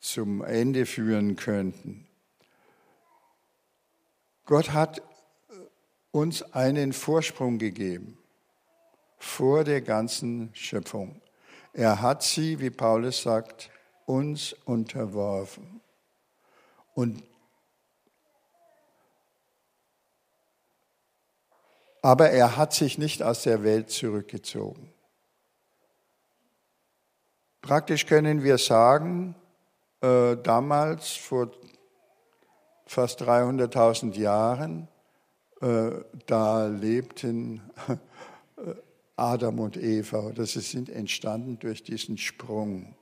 zum 0.00 0.42
Ende 0.42 0.86
führen 0.86 1.36
könnten. 1.36 2.06
Gott 4.46 4.72
hat 4.72 5.02
uns 6.10 6.42
einen 6.54 6.92
Vorsprung 6.92 7.58
gegeben 7.58 8.18
vor 9.24 9.64
der 9.64 9.80
ganzen 9.80 10.50
Schöpfung. 10.54 11.20
Er 11.72 12.02
hat 12.02 12.22
sie, 12.22 12.60
wie 12.60 12.70
Paulus 12.70 13.22
sagt, 13.22 13.70
uns 14.06 14.52
unterworfen. 14.64 15.80
Und 16.94 17.24
aber 22.02 22.30
er 22.30 22.58
hat 22.58 22.74
sich 22.74 22.98
nicht 22.98 23.22
aus 23.22 23.42
der 23.42 23.64
Welt 23.64 23.90
zurückgezogen. 23.90 24.92
Praktisch 27.62 28.04
können 28.04 28.44
wir 28.44 28.58
sagen, 28.58 29.34
äh, 30.02 30.36
damals 30.36 31.12
vor 31.12 31.50
fast 32.86 33.22
300.000 33.22 34.16
Jahren, 34.18 34.86
äh, 35.62 35.92
da 36.26 36.66
lebten 36.66 37.62
Adam 39.16 39.60
und 39.60 39.76
Eva. 39.76 40.32
Das 40.34 40.52
sind 40.52 40.88
entstanden 40.88 41.58
durch 41.58 41.82
diesen 41.82 42.18
Sprung, 42.18 42.94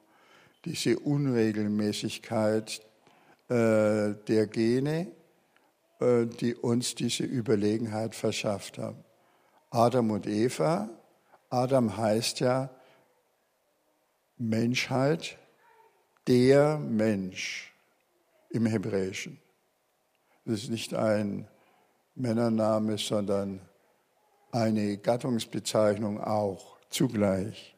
diese 0.65 0.99
Unregelmäßigkeit 0.99 2.81
äh, 3.49 4.15
der 4.29 4.47
Gene, 4.47 5.13
äh, 6.01 6.27
die 6.27 6.55
uns 6.55 6.95
diese 6.95 7.25
Überlegenheit 7.25 8.15
verschafft 8.15 8.79
haben. 8.79 9.05
Adam 9.71 10.11
und 10.11 10.27
Eva, 10.27 10.91
Adam 11.49 11.97
heißt 11.97 12.41
ja 12.41 12.71
Menschheit, 14.37 15.39
der 16.27 16.79
Mensch 16.79 17.73
im 18.51 18.67
Hebräischen. 18.67 19.41
Das 20.45 20.63
ist 20.63 20.71
nicht 20.71 20.95
ein 20.95 21.49
Männername, 22.15 22.99
sondern 22.99 23.61
eine 24.53 24.99
Gattungsbezeichnung 24.99 26.21
auch 26.21 26.77
zugleich. 26.91 27.75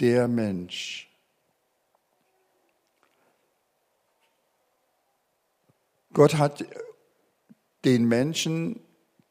Der 0.00 0.26
Mensch. 0.26 1.08
Gott 6.12 6.38
hat 6.38 6.64
den 7.84 8.06
Menschen, 8.06 8.80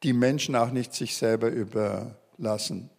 die 0.03 0.13
Menschen 0.13 0.55
auch 0.55 0.69
nicht 0.69 0.93
sich 0.93 1.17
selber 1.17 1.49
überlassen. 1.49 2.89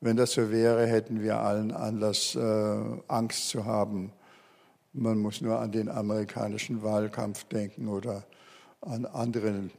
Wenn 0.00 0.16
das 0.16 0.32
so 0.32 0.50
wäre, 0.50 0.86
hätten 0.86 1.22
wir 1.22 1.38
allen 1.38 1.70
Anlass, 1.70 2.34
äh, 2.34 3.00
Angst 3.08 3.48
zu 3.48 3.64
haben. 3.64 4.12
Man 4.92 5.18
muss 5.18 5.40
nur 5.40 5.60
an 5.60 5.72
den 5.72 5.88
amerikanischen 5.88 6.82
Wahlkampf 6.82 7.44
denken 7.44 7.88
oder 7.88 8.24
an 8.80 9.06
andere 9.06 9.70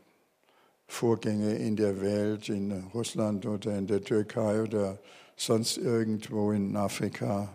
Vorgänge 0.88 1.56
in 1.56 1.76
der 1.76 2.02
Welt, 2.02 2.50
in 2.50 2.72
Russland 2.94 3.46
oder 3.46 3.78
in 3.78 3.88
der 3.88 4.04
Türkei 4.04 4.62
oder 4.62 5.00
sonst 5.36 5.78
irgendwo 5.78 6.52
in 6.52 6.76
Afrika. 6.76 7.50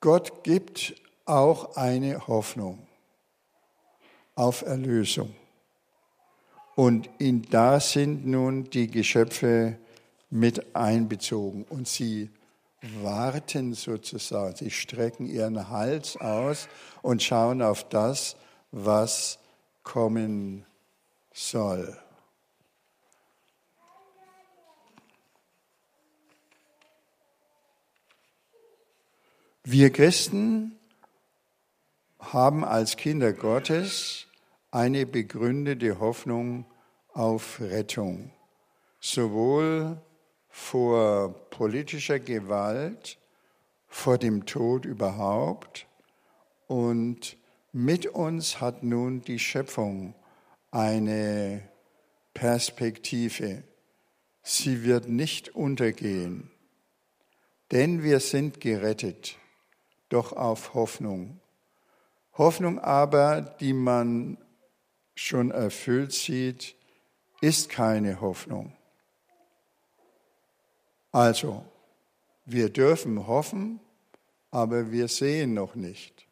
Gott 0.00 0.44
gibt 0.44 0.94
auch 1.24 1.76
eine 1.76 2.26
Hoffnung 2.26 2.86
auf 4.34 4.62
Erlösung. 4.62 5.34
Und 6.74 7.10
in 7.18 7.42
da 7.42 7.78
sind 7.80 8.26
nun 8.26 8.70
die 8.70 8.86
Geschöpfe 8.86 9.76
mit 10.30 10.74
einbezogen 10.74 11.64
und 11.68 11.86
sie 11.88 12.30
warten 13.02 13.74
sozusagen, 13.74 14.56
sie 14.56 14.70
strecken 14.70 15.26
ihren 15.26 15.68
Hals 15.68 16.16
aus 16.16 16.68
und 17.02 17.22
schauen 17.22 17.60
auf 17.60 17.86
das, 17.88 18.36
was 18.70 19.38
kommen 19.82 20.64
soll. 21.32 21.96
Wir 29.62 29.90
Christen 29.90 30.78
haben 32.18 32.64
als 32.64 32.96
Kinder 32.96 33.32
Gottes 33.32 34.26
eine 34.70 35.06
begründete 35.06 36.00
Hoffnung 36.00 36.64
auf 37.12 37.60
Rettung, 37.60 38.32
sowohl 39.00 40.00
vor 40.48 41.34
politischer 41.50 42.18
Gewalt, 42.18 43.18
vor 43.86 44.18
dem 44.18 44.46
Tod 44.46 44.84
überhaupt 44.84 45.86
und 46.66 47.36
mit 47.72 48.06
uns 48.06 48.60
hat 48.60 48.82
nun 48.82 49.22
die 49.22 49.38
Schöpfung 49.38 50.14
eine 50.70 51.68
Perspektive. 52.34 53.64
Sie 54.42 54.84
wird 54.84 55.08
nicht 55.08 55.54
untergehen, 55.54 56.50
denn 57.70 58.02
wir 58.02 58.20
sind 58.20 58.60
gerettet, 58.60 59.36
doch 60.08 60.32
auf 60.32 60.74
Hoffnung. 60.74 61.40
Hoffnung 62.38 62.78
aber, 62.78 63.42
die 63.42 63.72
man 63.72 64.38
schon 65.14 65.50
erfüllt 65.50 66.12
sieht, 66.12 66.74
ist 67.40 67.68
keine 67.68 68.20
Hoffnung. 68.20 68.74
Also, 71.12 71.64
wir 72.44 72.70
dürfen 72.70 73.26
hoffen, 73.26 73.80
aber 74.50 74.90
wir 74.90 75.08
sehen 75.08 75.54
noch 75.54 75.74
nicht. 75.74 76.26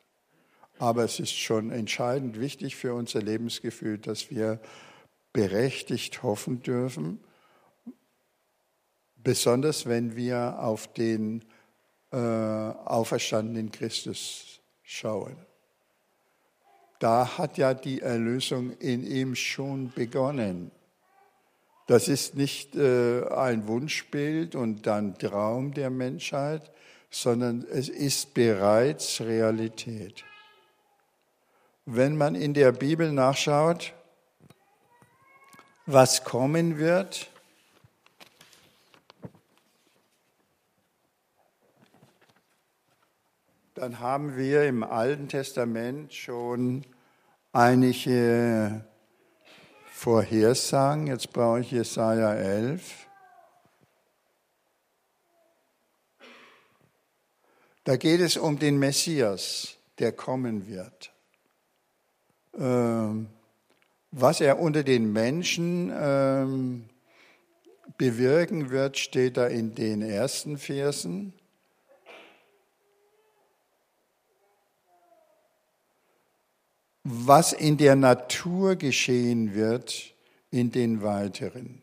Aber 0.79 1.05
es 1.05 1.19
ist 1.21 1.37
schon 1.37 1.71
entscheidend 1.71 2.39
wichtig 2.41 2.77
für 2.77 2.95
unser 2.95 3.21
Lebensgefühl, 3.21 3.99
dass 3.99 4.31
wir 4.31 4.61
berechtigt 5.33 6.23
hoffen 6.23 6.63
dürfen, 6.63 7.21
besonders 9.17 9.87
wenn 9.87 10.17
wir 10.17 10.59
auf 10.61 10.93
den 10.93 11.45
äh, 12.13 12.17
auferstandenen 12.17 13.71
Christus 13.71 14.61
schauen. 14.83 15.37
Da 16.99 17.39
hat 17.39 17.59
ja 17.59 17.75
die 17.75 18.01
Erlösung 18.01 18.73
in 18.79 19.05
ihm 19.05 19.35
schon 19.35 19.93
begonnen. 19.93 20.71
Das 21.87 22.09
ist 22.09 22.35
nicht 22.35 22.75
äh, 22.77 23.25
ein 23.29 23.67
Wunschbild 23.67 24.55
und 24.55 24.87
dann 24.87 25.17
Traum 25.19 25.73
der 25.73 25.91
Menschheit, 25.91 26.71
sondern 27.11 27.65
es 27.71 27.89
ist 27.89 28.35
bereits 28.35 29.21
Realität. 29.21 30.25
Wenn 31.91 32.19
man 32.19 32.35
in 32.35 32.53
der 32.53 32.73
Bibel 32.73 33.11
nachschaut, 33.13 33.95
was 35.87 36.23
kommen 36.23 36.77
wird, 36.77 37.31
dann 43.73 44.01
haben 44.01 44.37
wir 44.37 44.65
im 44.65 44.83
Alten 44.83 45.31
Testament 45.31 46.13
schon 46.13 46.85
einige 47.55 48.85
Vorhersagen. 49.91 51.07
Jetzt 51.07 51.33
brauche 51.33 51.61
ich 51.61 51.71
Jesaja 51.71 52.35
11. 52.35 53.09
Da 57.85 57.97
geht 57.97 58.21
es 58.21 58.37
um 58.37 58.59
den 58.59 58.79
Messias, 58.79 59.79
der 59.99 60.13
kommen 60.13 60.69
wird. 60.69 61.15
Ähm, 62.59 63.29
was 64.11 64.41
er 64.41 64.59
unter 64.59 64.83
den 64.83 65.13
Menschen 65.13 65.93
ähm, 65.95 66.85
bewirken 67.99 68.71
wird, 68.71 68.99
steht 68.99 69.37
da 69.37 69.47
in 69.47 69.75
den 69.75 70.03
ersten 70.03 70.59
Versen. 70.59 71.33
Was 77.05 77.53
in 77.53 77.77
der 77.77 77.97
Natur 77.97 78.77
geschehen 78.77 79.55
wird, 79.55 80.15
in 80.51 80.71
den 80.73 81.03
weiteren. 81.03 81.83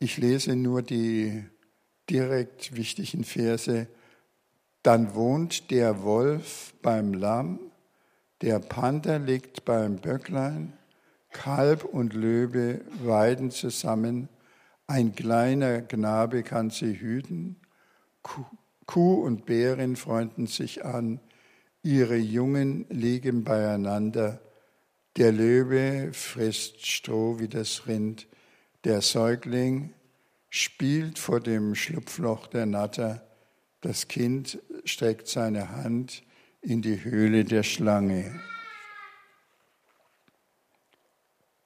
Ich 0.00 0.16
lese 0.16 0.54
nur 0.54 0.82
die 0.82 1.44
direkt 2.10 2.74
wichtigen 2.76 3.24
Verse. 3.24 3.86
Dann 4.82 5.14
wohnt 5.14 5.70
der 5.70 6.02
Wolf 6.02 6.74
beim 6.82 7.12
Lamm, 7.12 7.60
der 8.42 8.60
Panther 8.60 9.18
liegt 9.18 9.64
beim 9.64 9.96
Böcklein, 9.96 10.72
Kalb 11.30 11.84
und 11.84 12.14
Löwe 12.14 12.80
weiden 13.02 13.50
zusammen, 13.50 14.28
ein 14.86 15.14
kleiner 15.14 15.82
Knabe 15.82 16.42
kann 16.42 16.70
sie 16.70 16.98
hüten, 16.98 17.56
Kuh 18.86 19.14
und 19.14 19.44
Bärin 19.44 19.96
freunden 19.96 20.46
sich 20.46 20.84
an, 20.84 21.20
ihre 21.82 22.16
Jungen 22.16 22.86
liegen 22.88 23.44
beieinander, 23.44 24.40
der 25.16 25.32
Löwe 25.32 26.12
frisst 26.12 26.86
Stroh 26.86 27.38
wie 27.38 27.48
das 27.48 27.86
Rind, 27.86 28.28
der 28.84 29.02
Säugling 29.02 29.92
spielt 30.50 31.18
vor 31.18 31.40
dem 31.40 31.74
Schlupfloch 31.74 32.46
der 32.46 32.66
Natter. 32.66 33.26
Das 33.80 34.08
Kind 34.08 34.58
streckt 34.84 35.28
seine 35.28 35.70
Hand 35.70 36.22
in 36.60 36.82
die 36.82 37.04
Höhle 37.04 37.44
der 37.44 37.62
Schlange. 37.62 38.40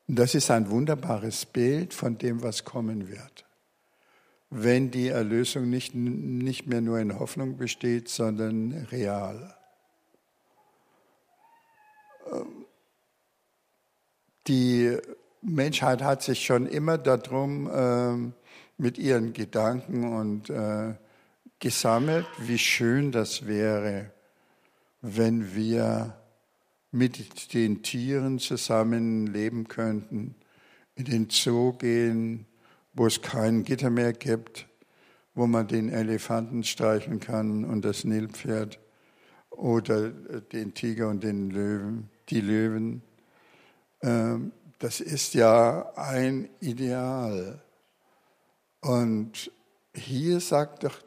Das 0.07 0.35
ist 0.35 0.51
ein 0.51 0.68
wunderbares 0.68 1.47
Bild 1.47 1.95
von 1.95 2.18
dem, 2.18 2.42
was 2.42 2.64
kommen 2.64 3.09
wird. 3.09 3.47
Wenn 4.51 4.90
die 4.90 5.09
Erlösung 5.09 5.71
nicht, 5.71 5.95
nicht 5.95 6.66
mehr 6.66 6.83
nur 6.83 6.99
in 6.99 7.18
Hoffnung 7.18 7.57
besteht, 7.57 8.09
sondern 8.09 8.73
real. 8.90 9.57
Die 14.47 14.99
Menschheit 15.40 16.03
hat 16.03 16.23
sich 16.23 16.45
schon 16.45 16.66
immer 16.66 16.99
darum 16.99 17.71
ähm, 17.73 18.35
mit 18.83 18.99
ihren 18.99 19.33
Gedanken 19.33 20.12
und 20.12 20.51
äh, 20.51 20.95
gesammelt, 21.61 22.27
wie 22.40 22.59
schön 22.59 23.12
das 23.12 23.47
wäre, 23.47 24.11
wenn 25.03 25.55
wir 25.55 26.18
mit 26.90 27.55
den 27.55 27.85
Tieren 27.85 28.40
zusammen 28.40 29.29
leben 29.29 29.68
könnten, 29.68 30.35
in 30.97 31.05
den 31.05 31.31
Zoo 31.31 31.75
gehen, 31.75 32.47
wo 32.92 33.07
es 33.07 33.23
kein 33.23 33.62
Gitter 33.62 33.88
mehr 33.88 34.12
gibt, 34.12 34.66
wo 35.33 35.47
man 35.47 35.68
den 35.68 35.88
Elefanten 35.88 36.64
streicheln 36.64 37.21
kann 37.21 37.64
und 37.64 37.85
das 37.85 38.03
Nilpferd 38.03 38.81
oder 39.51 40.07
äh, 40.07 40.42
den 40.53 40.75
Tiger 40.75 41.09
und 41.09 41.23
den 41.23 41.51
Löwen, 41.51 42.11
die 42.31 42.40
Löwen. 42.40 43.03
Ähm, 44.03 44.51
das 44.81 45.01
ist 45.01 45.35
ja 45.35 45.92
ein 45.95 46.49
Ideal. 46.59 47.62
Und 48.83 49.51
hier 49.95 50.40
sagt 50.40 50.85
doch 50.85 50.99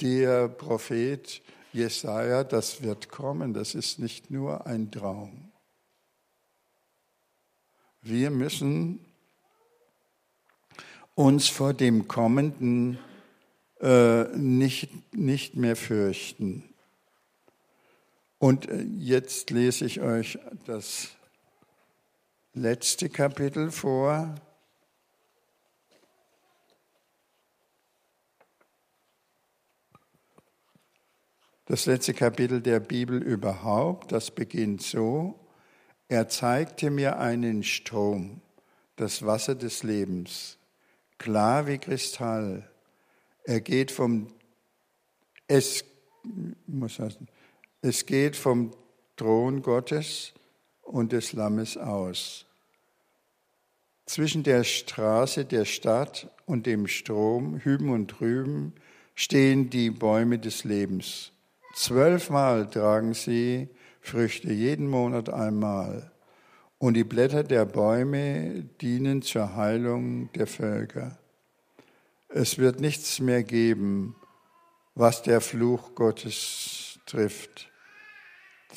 der 0.00 0.48
Prophet 0.48 1.42
Jesaja, 1.72 2.44
das 2.44 2.82
wird 2.82 3.08
kommen, 3.08 3.52
das 3.52 3.74
ist 3.74 3.98
nicht 3.98 4.30
nur 4.30 4.66
ein 4.66 4.90
Traum. 4.90 5.50
Wir 8.02 8.30
müssen 8.30 9.04
uns 11.14 11.48
vor 11.48 11.74
dem 11.74 12.06
Kommenden 12.06 12.98
äh, 13.80 14.24
nicht, 14.36 14.90
nicht 15.14 15.56
mehr 15.56 15.76
fürchten. 15.76 16.64
Und 18.38 18.68
äh, 18.68 18.82
jetzt 18.98 19.50
lese 19.50 19.86
ich 19.86 20.02
euch 20.02 20.38
das 20.66 21.08
letzte 22.52 23.08
Kapitel 23.08 23.70
vor. 23.70 24.34
Das 31.68 31.86
letzte 31.86 32.14
Kapitel 32.14 32.60
der 32.60 32.78
Bibel 32.78 33.20
überhaupt, 33.20 34.12
das 34.12 34.30
beginnt 34.30 34.82
so. 34.82 35.34
Er 36.08 36.28
zeigte 36.28 36.90
mir 36.90 37.18
einen 37.18 37.64
Strom, 37.64 38.40
das 38.94 39.26
Wasser 39.26 39.56
des 39.56 39.82
Lebens, 39.82 40.58
klar 41.18 41.66
wie 41.66 41.78
Kristall. 41.78 42.70
Er 43.42 43.60
geht 43.60 43.90
vom, 43.90 44.28
es, 45.48 45.84
muss 46.68 46.94
sagen, 46.96 47.26
es 47.82 48.06
geht 48.06 48.36
vom 48.36 48.70
Thron 49.16 49.60
Gottes 49.60 50.34
und 50.82 51.10
des 51.10 51.32
Lammes 51.32 51.76
aus. 51.76 52.46
Zwischen 54.06 54.44
der 54.44 54.62
Straße 54.62 55.44
der 55.44 55.64
Stadt 55.64 56.30
und 56.44 56.66
dem 56.66 56.86
Strom, 56.86 57.58
hüben 57.58 57.88
und 57.90 58.06
drüben, 58.06 58.72
stehen 59.16 59.68
die 59.68 59.90
Bäume 59.90 60.38
des 60.38 60.62
Lebens. 60.62 61.32
Zwölfmal 61.76 62.70
tragen 62.70 63.12
sie 63.12 63.68
Früchte, 64.00 64.50
jeden 64.50 64.88
Monat 64.88 65.28
einmal. 65.28 66.10
Und 66.78 66.94
die 66.94 67.04
Blätter 67.04 67.44
der 67.44 67.66
Bäume 67.66 68.64
dienen 68.80 69.20
zur 69.20 69.56
Heilung 69.56 70.32
der 70.32 70.46
Völker. 70.46 71.18
Es 72.30 72.56
wird 72.56 72.80
nichts 72.80 73.20
mehr 73.20 73.42
geben, 73.42 74.16
was 74.94 75.22
der 75.22 75.42
Fluch 75.42 75.94
Gottes 75.94 76.98
trifft. 77.04 77.70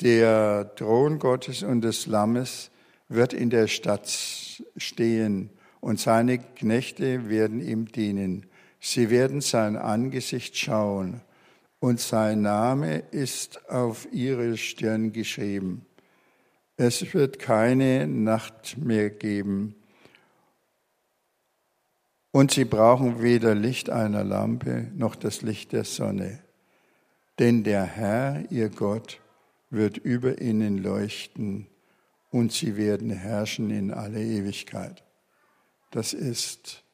Der 0.02 0.70
Thron 0.76 1.18
Gottes 1.18 1.62
und 1.62 1.80
des 1.80 2.04
Lammes 2.04 2.70
wird 3.08 3.32
in 3.32 3.48
der 3.48 3.66
Stadt 3.66 4.10
stehen 4.76 5.48
und 5.80 5.98
seine 5.98 6.36
Knechte 6.36 7.30
werden 7.30 7.62
ihm 7.62 7.90
dienen. 7.90 8.44
Sie 8.78 9.08
werden 9.08 9.40
sein 9.40 9.76
Angesicht 9.78 10.54
schauen 10.58 11.22
und 11.80 11.98
sein 11.98 12.42
Name 12.42 12.98
ist 13.10 13.68
auf 13.70 14.06
ihre 14.12 14.56
Stirn 14.56 15.12
geschrieben. 15.12 15.86
Es 16.76 17.12
wird 17.14 17.38
keine 17.38 18.06
Nacht 18.06 18.76
mehr 18.78 19.10
geben. 19.10 19.74
Und 22.32 22.52
sie 22.52 22.64
brauchen 22.64 23.22
weder 23.22 23.54
Licht 23.54 23.90
einer 23.90 24.22
Lampe 24.22 24.90
noch 24.94 25.16
das 25.16 25.42
Licht 25.42 25.72
der 25.72 25.84
Sonne. 25.84 26.38
Denn 27.38 27.64
der 27.64 27.84
Herr, 27.84 28.44
ihr 28.50 28.68
Gott, 28.68 29.20
wird 29.70 29.96
über 29.96 30.40
ihnen 30.40 30.78
leuchten 30.78 31.66
und 32.30 32.52
sie 32.52 32.76
werden 32.76 33.10
herrschen 33.10 33.70
in 33.70 33.90
alle 33.90 34.22
Ewigkeit. 34.22 35.02
Das 35.90 36.12
ist 36.12 36.84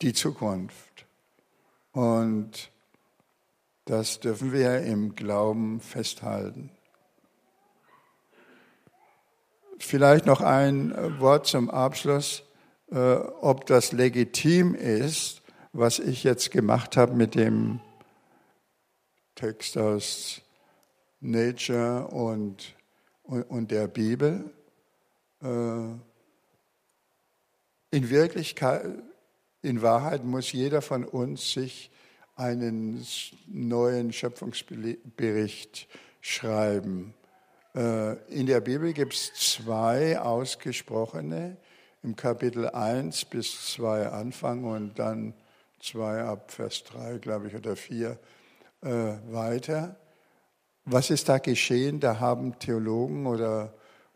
die 0.00 0.12
Zukunft. 0.12 1.06
Und 1.92 2.71
das 3.84 4.20
dürfen 4.20 4.52
wir 4.52 4.80
im 4.82 5.14
Glauben 5.14 5.80
festhalten. 5.80 6.70
Vielleicht 9.78 10.26
noch 10.26 10.40
ein 10.40 10.92
äh, 10.92 11.20
Wort 11.20 11.46
zum 11.46 11.68
Abschluss, 11.68 12.44
äh, 12.90 12.96
ob 12.96 13.66
das 13.66 13.90
legitim 13.90 14.74
ist, 14.74 15.42
was 15.72 15.98
ich 15.98 16.22
jetzt 16.22 16.52
gemacht 16.52 16.96
habe 16.96 17.14
mit 17.14 17.34
dem 17.34 17.80
Text 19.34 19.76
aus 19.76 20.42
Nature 21.20 22.06
und, 22.08 22.76
und, 23.22 23.70
der 23.70 23.88
Bibel. 23.88 24.50
Äh, 25.42 25.46
in 27.90 28.10
Wirklichkeit, 28.10 28.86
in 29.62 29.82
Wahrheit 29.82 30.24
muss 30.24 30.52
jeder 30.52 30.82
von 30.82 31.04
uns 31.04 31.52
sich 31.52 31.91
einen 32.42 33.06
neuen 33.46 34.12
Schöpfungsbericht 34.12 35.88
schreiben. 36.20 37.14
Äh, 37.74 38.14
in 38.28 38.46
der 38.46 38.60
Bibel 38.60 38.92
gibt 38.92 39.14
es 39.14 39.32
zwei 39.34 40.18
ausgesprochene, 40.18 41.56
im 42.02 42.16
Kapitel 42.16 42.68
1 42.68 43.26
bis 43.26 43.74
2 43.74 44.08
Anfang 44.08 44.64
und 44.64 44.98
dann 44.98 45.34
2 45.80 46.22
ab 46.24 46.50
Vers 46.50 46.82
3, 46.84 47.18
glaube 47.18 47.46
ich, 47.46 47.54
oder 47.54 47.76
4 47.76 48.18
äh, 48.82 48.88
weiter. 49.30 49.96
Was 50.84 51.10
ist 51.10 51.28
da 51.28 51.38
geschehen? 51.38 52.00
Da 52.00 52.18
haben 52.18 52.58
Theologen 52.58 53.26
oder 53.26 53.72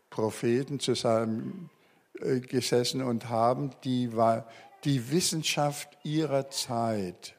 Propheten 0.09 0.81
zusammen 0.81 1.69
äh, 2.19 2.41
gesessen 2.41 3.01
und 3.01 3.29
haben 3.29 3.71
die, 3.85 4.09
die 4.83 5.11
Wissenschaft 5.11 5.87
ihrer 6.03 6.49
Zeit, 6.49 7.36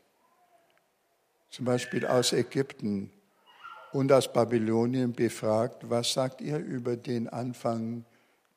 zum 1.51 1.65
Beispiel 1.65 2.07
aus 2.07 2.33
Ägypten, 2.33 3.11
und 3.93 4.13
aus 4.13 4.33
Babylonien 4.33 5.13
befragt, 5.13 5.89
was 5.89 6.13
sagt 6.13 6.41
ihr 6.41 6.59
über 6.59 6.97
den 6.97 7.29
Anfang 7.29 8.05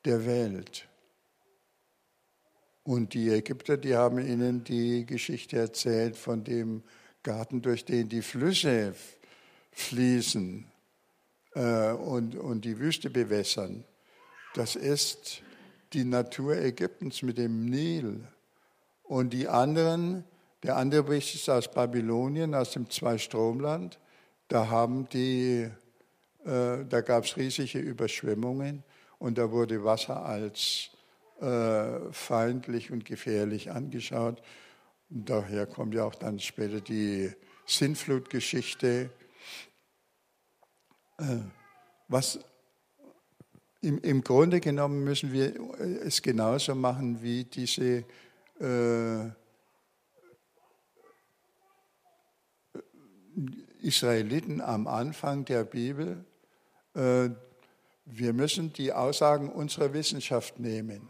der 0.06 0.26
Welt? 0.26 0.88
Und 2.84 3.14
die 3.14 3.30
Ägypter, 3.30 3.78
die 3.78 3.96
haben 3.96 4.20
ihnen 4.20 4.64
die 4.64 5.06
Geschichte 5.06 5.58
erzählt 5.58 6.18
von 6.18 6.44
dem 6.44 6.84
Garten, 7.24 7.62
durch 7.62 7.86
den 7.86 8.10
die 8.10 8.24
Flüsse 8.24 8.96
fließen 9.72 10.66
äh, 11.54 11.92
und, 11.92 12.36
und 12.36 12.66
die 12.66 12.80
Wüste 12.80 13.10
bewässern. 13.10 13.86
Das 14.56 14.76
ist 14.76 15.44
die 15.94 16.04
Natur 16.04 16.58
Ägyptens 16.58 17.22
mit 17.22 17.38
dem 17.38 17.66
Nil. 17.66 18.28
Und 19.04 19.32
die 19.32 19.48
anderen, 19.48 20.24
der 20.64 20.78
andere 20.78 21.04
Bericht 21.04 21.34
ist 21.34 21.50
aus 21.50 21.72
Babylonien, 21.72 22.54
aus 22.54 22.72
dem 22.72 22.90
Zweistromland. 22.90 24.00
Da 24.48 24.70
haben 24.70 25.10
die, 25.10 25.68
äh, 26.46 26.86
da 26.88 27.02
gab 27.02 27.26
es 27.26 27.36
riesige 27.36 27.80
Überschwemmungen 27.80 28.84
und 29.18 29.38
da 29.38 29.52
wurde 29.52 29.84
Wasser 29.84 30.24
als 30.24 30.90
äh, 31.42 32.12
feindlich 32.12 32.92
und 32.92 33.06
gefährlich 33.06 33.72
angeschaut. 33.72 34.42
Und 35.10 35.30
daher 35.30 35.66
kommt 35.66 35.96
ja 35.96 36.06
auch 36.06 36.16
dann 36.16 36.40
später 36.40 36.80
die 36.80 37.32
Sintflutgeschichte. 37.66 39.10
Äh, 41.18 41.38
was 42.08 42.40
im, 43.82 43.98
im, 44.00 44.24
Grunde 44.24 44.60
genommen 44.60 45.04
müssen 45.04 45.32
wir 45.32 45.54
es 46.06 46.22
genauso 46.22 46.76
machen 46.76 47.24
wie 47.24 47.46
diese 47.46 48.04
äh, 48.60 49.32
Israeliten 53.82 54.62
am 54.62 54.88
Anfang 54.88 55.46
der 55.46 55.64
Bibel, 55.64 56.26
äh, 56.94 57.30
wir 58.06 58.34
müssen 58.34 58.74
die 58.74 58.92
Aussagen 58.94 59.50
unserer 59.50 59.94
Wissenschaft 59.94 60.60
nehmen 60.60 61.10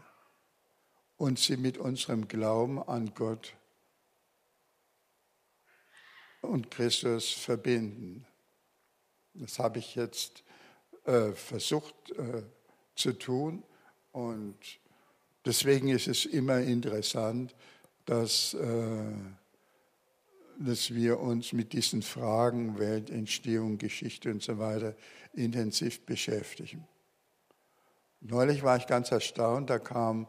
und 1.16 1.38
sie 1.38 1.56
mit 1.56 1.78
unserem 1.78 2.28
Glauben 2.28 2.82
an 2.82 3.12
Gott 3.14 3.54
und 6.42 6.70
Christus 6.70 7.32
verbinden. 7.32 8.26
Das 9.34 9.58
habe 9.58 9.78
ich 9.78 9.94
jetzt 9.94 10.42
äh, 11.04 11.32
versucht 11.32 12.10
äh, 12.12 12.42
zu 12.94 13.12
tun 13.12 13.62
und 14.12 14.58
deswegen 15.44 15.88
ist 15.88 16.08
es 16.08 16.26
immer 16.26 16.58
interessant, 16.58 17.54
dass 18.04 18.54
äh, 18.54 19.12
dass 20.58 20.94
wir 20.94 21.20
uns 21.20 21.52
mit 21.52 21.72
diesen 21.72 22.02
Fragen 22.02 22.78
Weltentstehung, 22.78 23.78
Geschichte 23.78 24.30
und 24.30 24.42
so 24.42 24.58
weiter 24.58 24.94
intensiv 25.32 26.04
beschäftigen. 26.04 26.86
Neulich 28.20 28.62
war 28.62 28.76
ich 28.76 28.86
ganz 28.86 29.10
erstaunt, 29.10 29.70
da 29.70 29.78
kam 29.78 30.28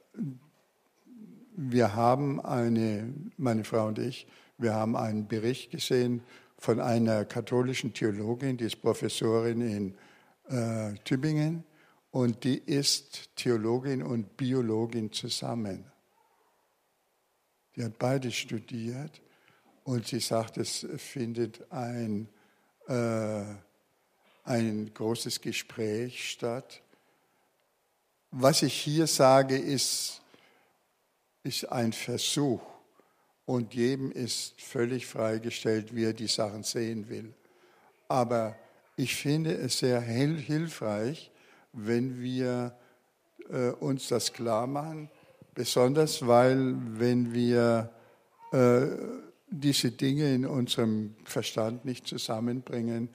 wir 1.69 1.95
haben 1.95 2.41
eine, 2.41 3.13
meine 3.37 3.63
Frau 3.63 3.87
und 3.87 3.99
ich, 3.99 4.25
wir 4.57 4.73
haben 4.73 4.95
einen 4.95 5.27
Bericht 5.27 5.69
gesehen 5.69 6.23
von 6.57 6.79
einer 6.79 7.25
katholischen 7.25 7.93
Theologin, 7.93 8.57
die 8.57 8.65
ist 8.65 8.81
Professorin 8.81 9.61
in 9.61 9.97
äh, 10.49 10.95
Tübingen 11.03 11.63
und 12.09 12.43
die 12.43 12.57
ist 12.57 13.35
Theologin 13.35 14.01
und 14.01 14.37
Biologin 14.37 15.11
zusammen. 15.11 15.85
Die 17.75 17.83
hat 17.83 17.99
beide 17.99 18.31
studiert 18.31 19.21
und 19.83 20.07
sie 20.07 20.19
sagt, 20.19 20.57
es 20.57 20.87
findet 20.97 21.71
ein, 21.71 22.27
äh, 22.87 23.43
ein 24.45 24.91
großes 24.93 25.41
Gespräch 25.41 26.31
statt. 26.31 26.81
Was 28.31 28.63
ich 28.63 28.73
hier 28.73 29.05
sage, 29.05 29.57
ist, 29.57 30.20
ist 31.43 31.71
ein 31.71 31.93
Versuch 31.93 32.61
und 33.45 33.73
jedem 33.73 34.11
ist 34.11 34.61
völlig 34.61 35.07
freigestellt, 35.07 35.95
wie 35.95 36.05
er 36.05 36.13
die 36.13 36.27
Sachen 36.27 36.63
sehen 36.63 37.09
will. 37.09 37.33
Aber 38.07 38.55
ich 38.95 39.15
finde 39.15 39.53
es 39.53 39.79
sehr 39.79 40.01
hilfreich, 40.01 41.31
wenn 41.73 42.21
wir 42.21 42.75
äh, 43.49 43.69
uns 43.69 44.07
das 44.09 44.33
klar 44.33 44.67
machen, 44.67 45.09
besonders 45.53 46.25
weil, 46.27 46.75
wenn 46.99 47.33
wir 47.33 47.89
äh, 48.51 48.87
diese 49.49 49.91
Dinge 49.91 50.33
in 50.33 50.45
unserem 50.45 51.15
Verstand 51.23 51.85
nicht 51.85 52.07
zusammenbringen, 52.07 53.09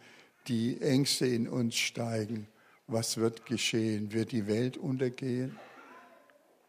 die 0.49 0.81
Ängste 0.81 1.27
in 1.27 1.49
uns 1.49 1.75
steigen. 1.75 2.47
Was 2.87 3.17
wird 3.17 3.47
geschehen? 3.47 4.13
Wird 4.13 4.33
die 4.33 4.47
Welt 4.47 4.77
untergehen? 4.77 5.59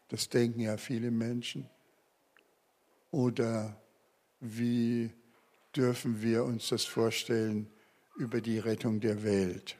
Das 0.08 0.28
denken 0.28 0.60
ja 0.60 0.76
viele 0.76 1.10
Menschen. 1.10 1.68
Oder 3.10 3.80
wie 4.40 5.10
dürfen 5.74 6.22
wir 6.22 6.44
uns 6.44 6.68
das 6.68 6.84
vorstellen 6.84 7.70
über 8.16 8.40
die 8.40 8.58
Rettung 8.58 9.00
der 9.00 9.22
Welt? 9.22 9.76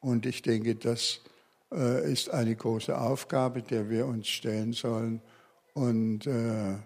Und 0.00 0.26
ich 0.26 0.42
denke, 0.42 0.74
das 0.74 1.20
äh, 1.72 2.12
ist 2.12 2.30
eine 2.30 2.54
große 2.54 2.98
Aufgabe, 2.98 3.62
der 3.62 3.88
wir 3.88 4.06
uns 4.06 4.28
stellen 4.28 4.72
sollen. 4.72 5.22
Und 5.72 6.26
äh, 6.26 6.76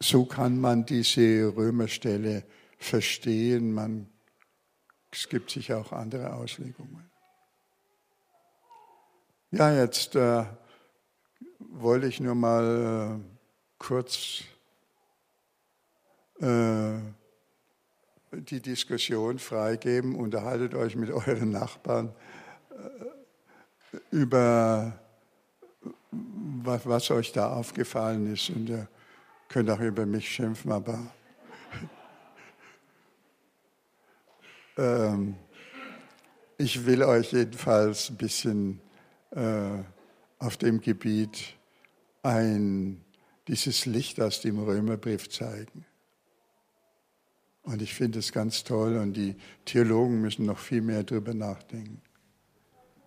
so 0.00 0.24
kann 0.24 0.58
man 0.58 0.86
diese 0.86 1.54
Römerstelle 1.54 2.44
verstehen. 2.78 3.72
Man, 3.72 4.08
es 5.12 5.28
gibt 5.28 5.50
sicher 5.50 5.78
auch 5.78 5.92
andere 5.92 6.32
Auslegungen. 6.32 7.09
Ja, 9.52 9.72
jetzt 9.72 10.14
äh, 10.14 10.44
wollte 11.58 12.06
ich 12.06 12.20
nur 12.20 12.36
mal 12.36 13.18
äh, 13.20 13.24
kurz 13.78 14.44
äh, 16.40 16.98
die 18.30 18.60
Diskussion 18.60 19.40
freigeben. 19.40 20.14
Unterhaltet 20.14 20.74
euch 20.74 20.94
mit 20.94 21.10
euren 21.26 21.50
Nachbarn 21.50 22.14
äh, 22.70 23.96
über 24.12 25.00
was, 26.12 26.86
was, 26.86 27.10
euch 27.10 27.32
da 27.32 27.52
aufgefallen 27.52 28.32
ist. 28.32 28.50
Und 28.50 28.68
ihr 28.68 28.86
könnt 29.48 29.68
auch 29.68 29.80
über 29.80 30.06
mich 30.06 30.28
schimpfen, 30.28 30.70
aber 30.70 30.96
ähm, 34.78 35.34
ich 36.56 36.86
will 36.86 37.02
euch 37.02 37.32
jedenfalls 37.32 38.10
ein 38.10 38.16
bisschen 38.16 38.78
äh, 38.78 38.89
auf 39.30 40.56
dem 40.56 40.80
Gebiet 40.80 41.56
ein, 42.22 43.04
dieses 43.48 43.86
Licht 43.86 44.20
aus 44.20 44.40
dem 44.40 44.58
Römerbrief 44.58 45.28
zeigen. 45.28 45.86
Und 47.62 47.82
ich 47.82 47.94
finde 47.94 48.18
es 48.18 48.32
ganz 48.32 48.64
toll 48.64 48.96
und 48.96 49.12
die 49.12 49.36
Theologen 49.64 50.20
müssen 50.20 50.46
noch 50.46 50.58
viel 50.58 50.80
mehr 50.80 51.04
darüber 51.04 51.34
nachdenken. 51.34 52.00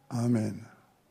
Amen. 0.09 0.72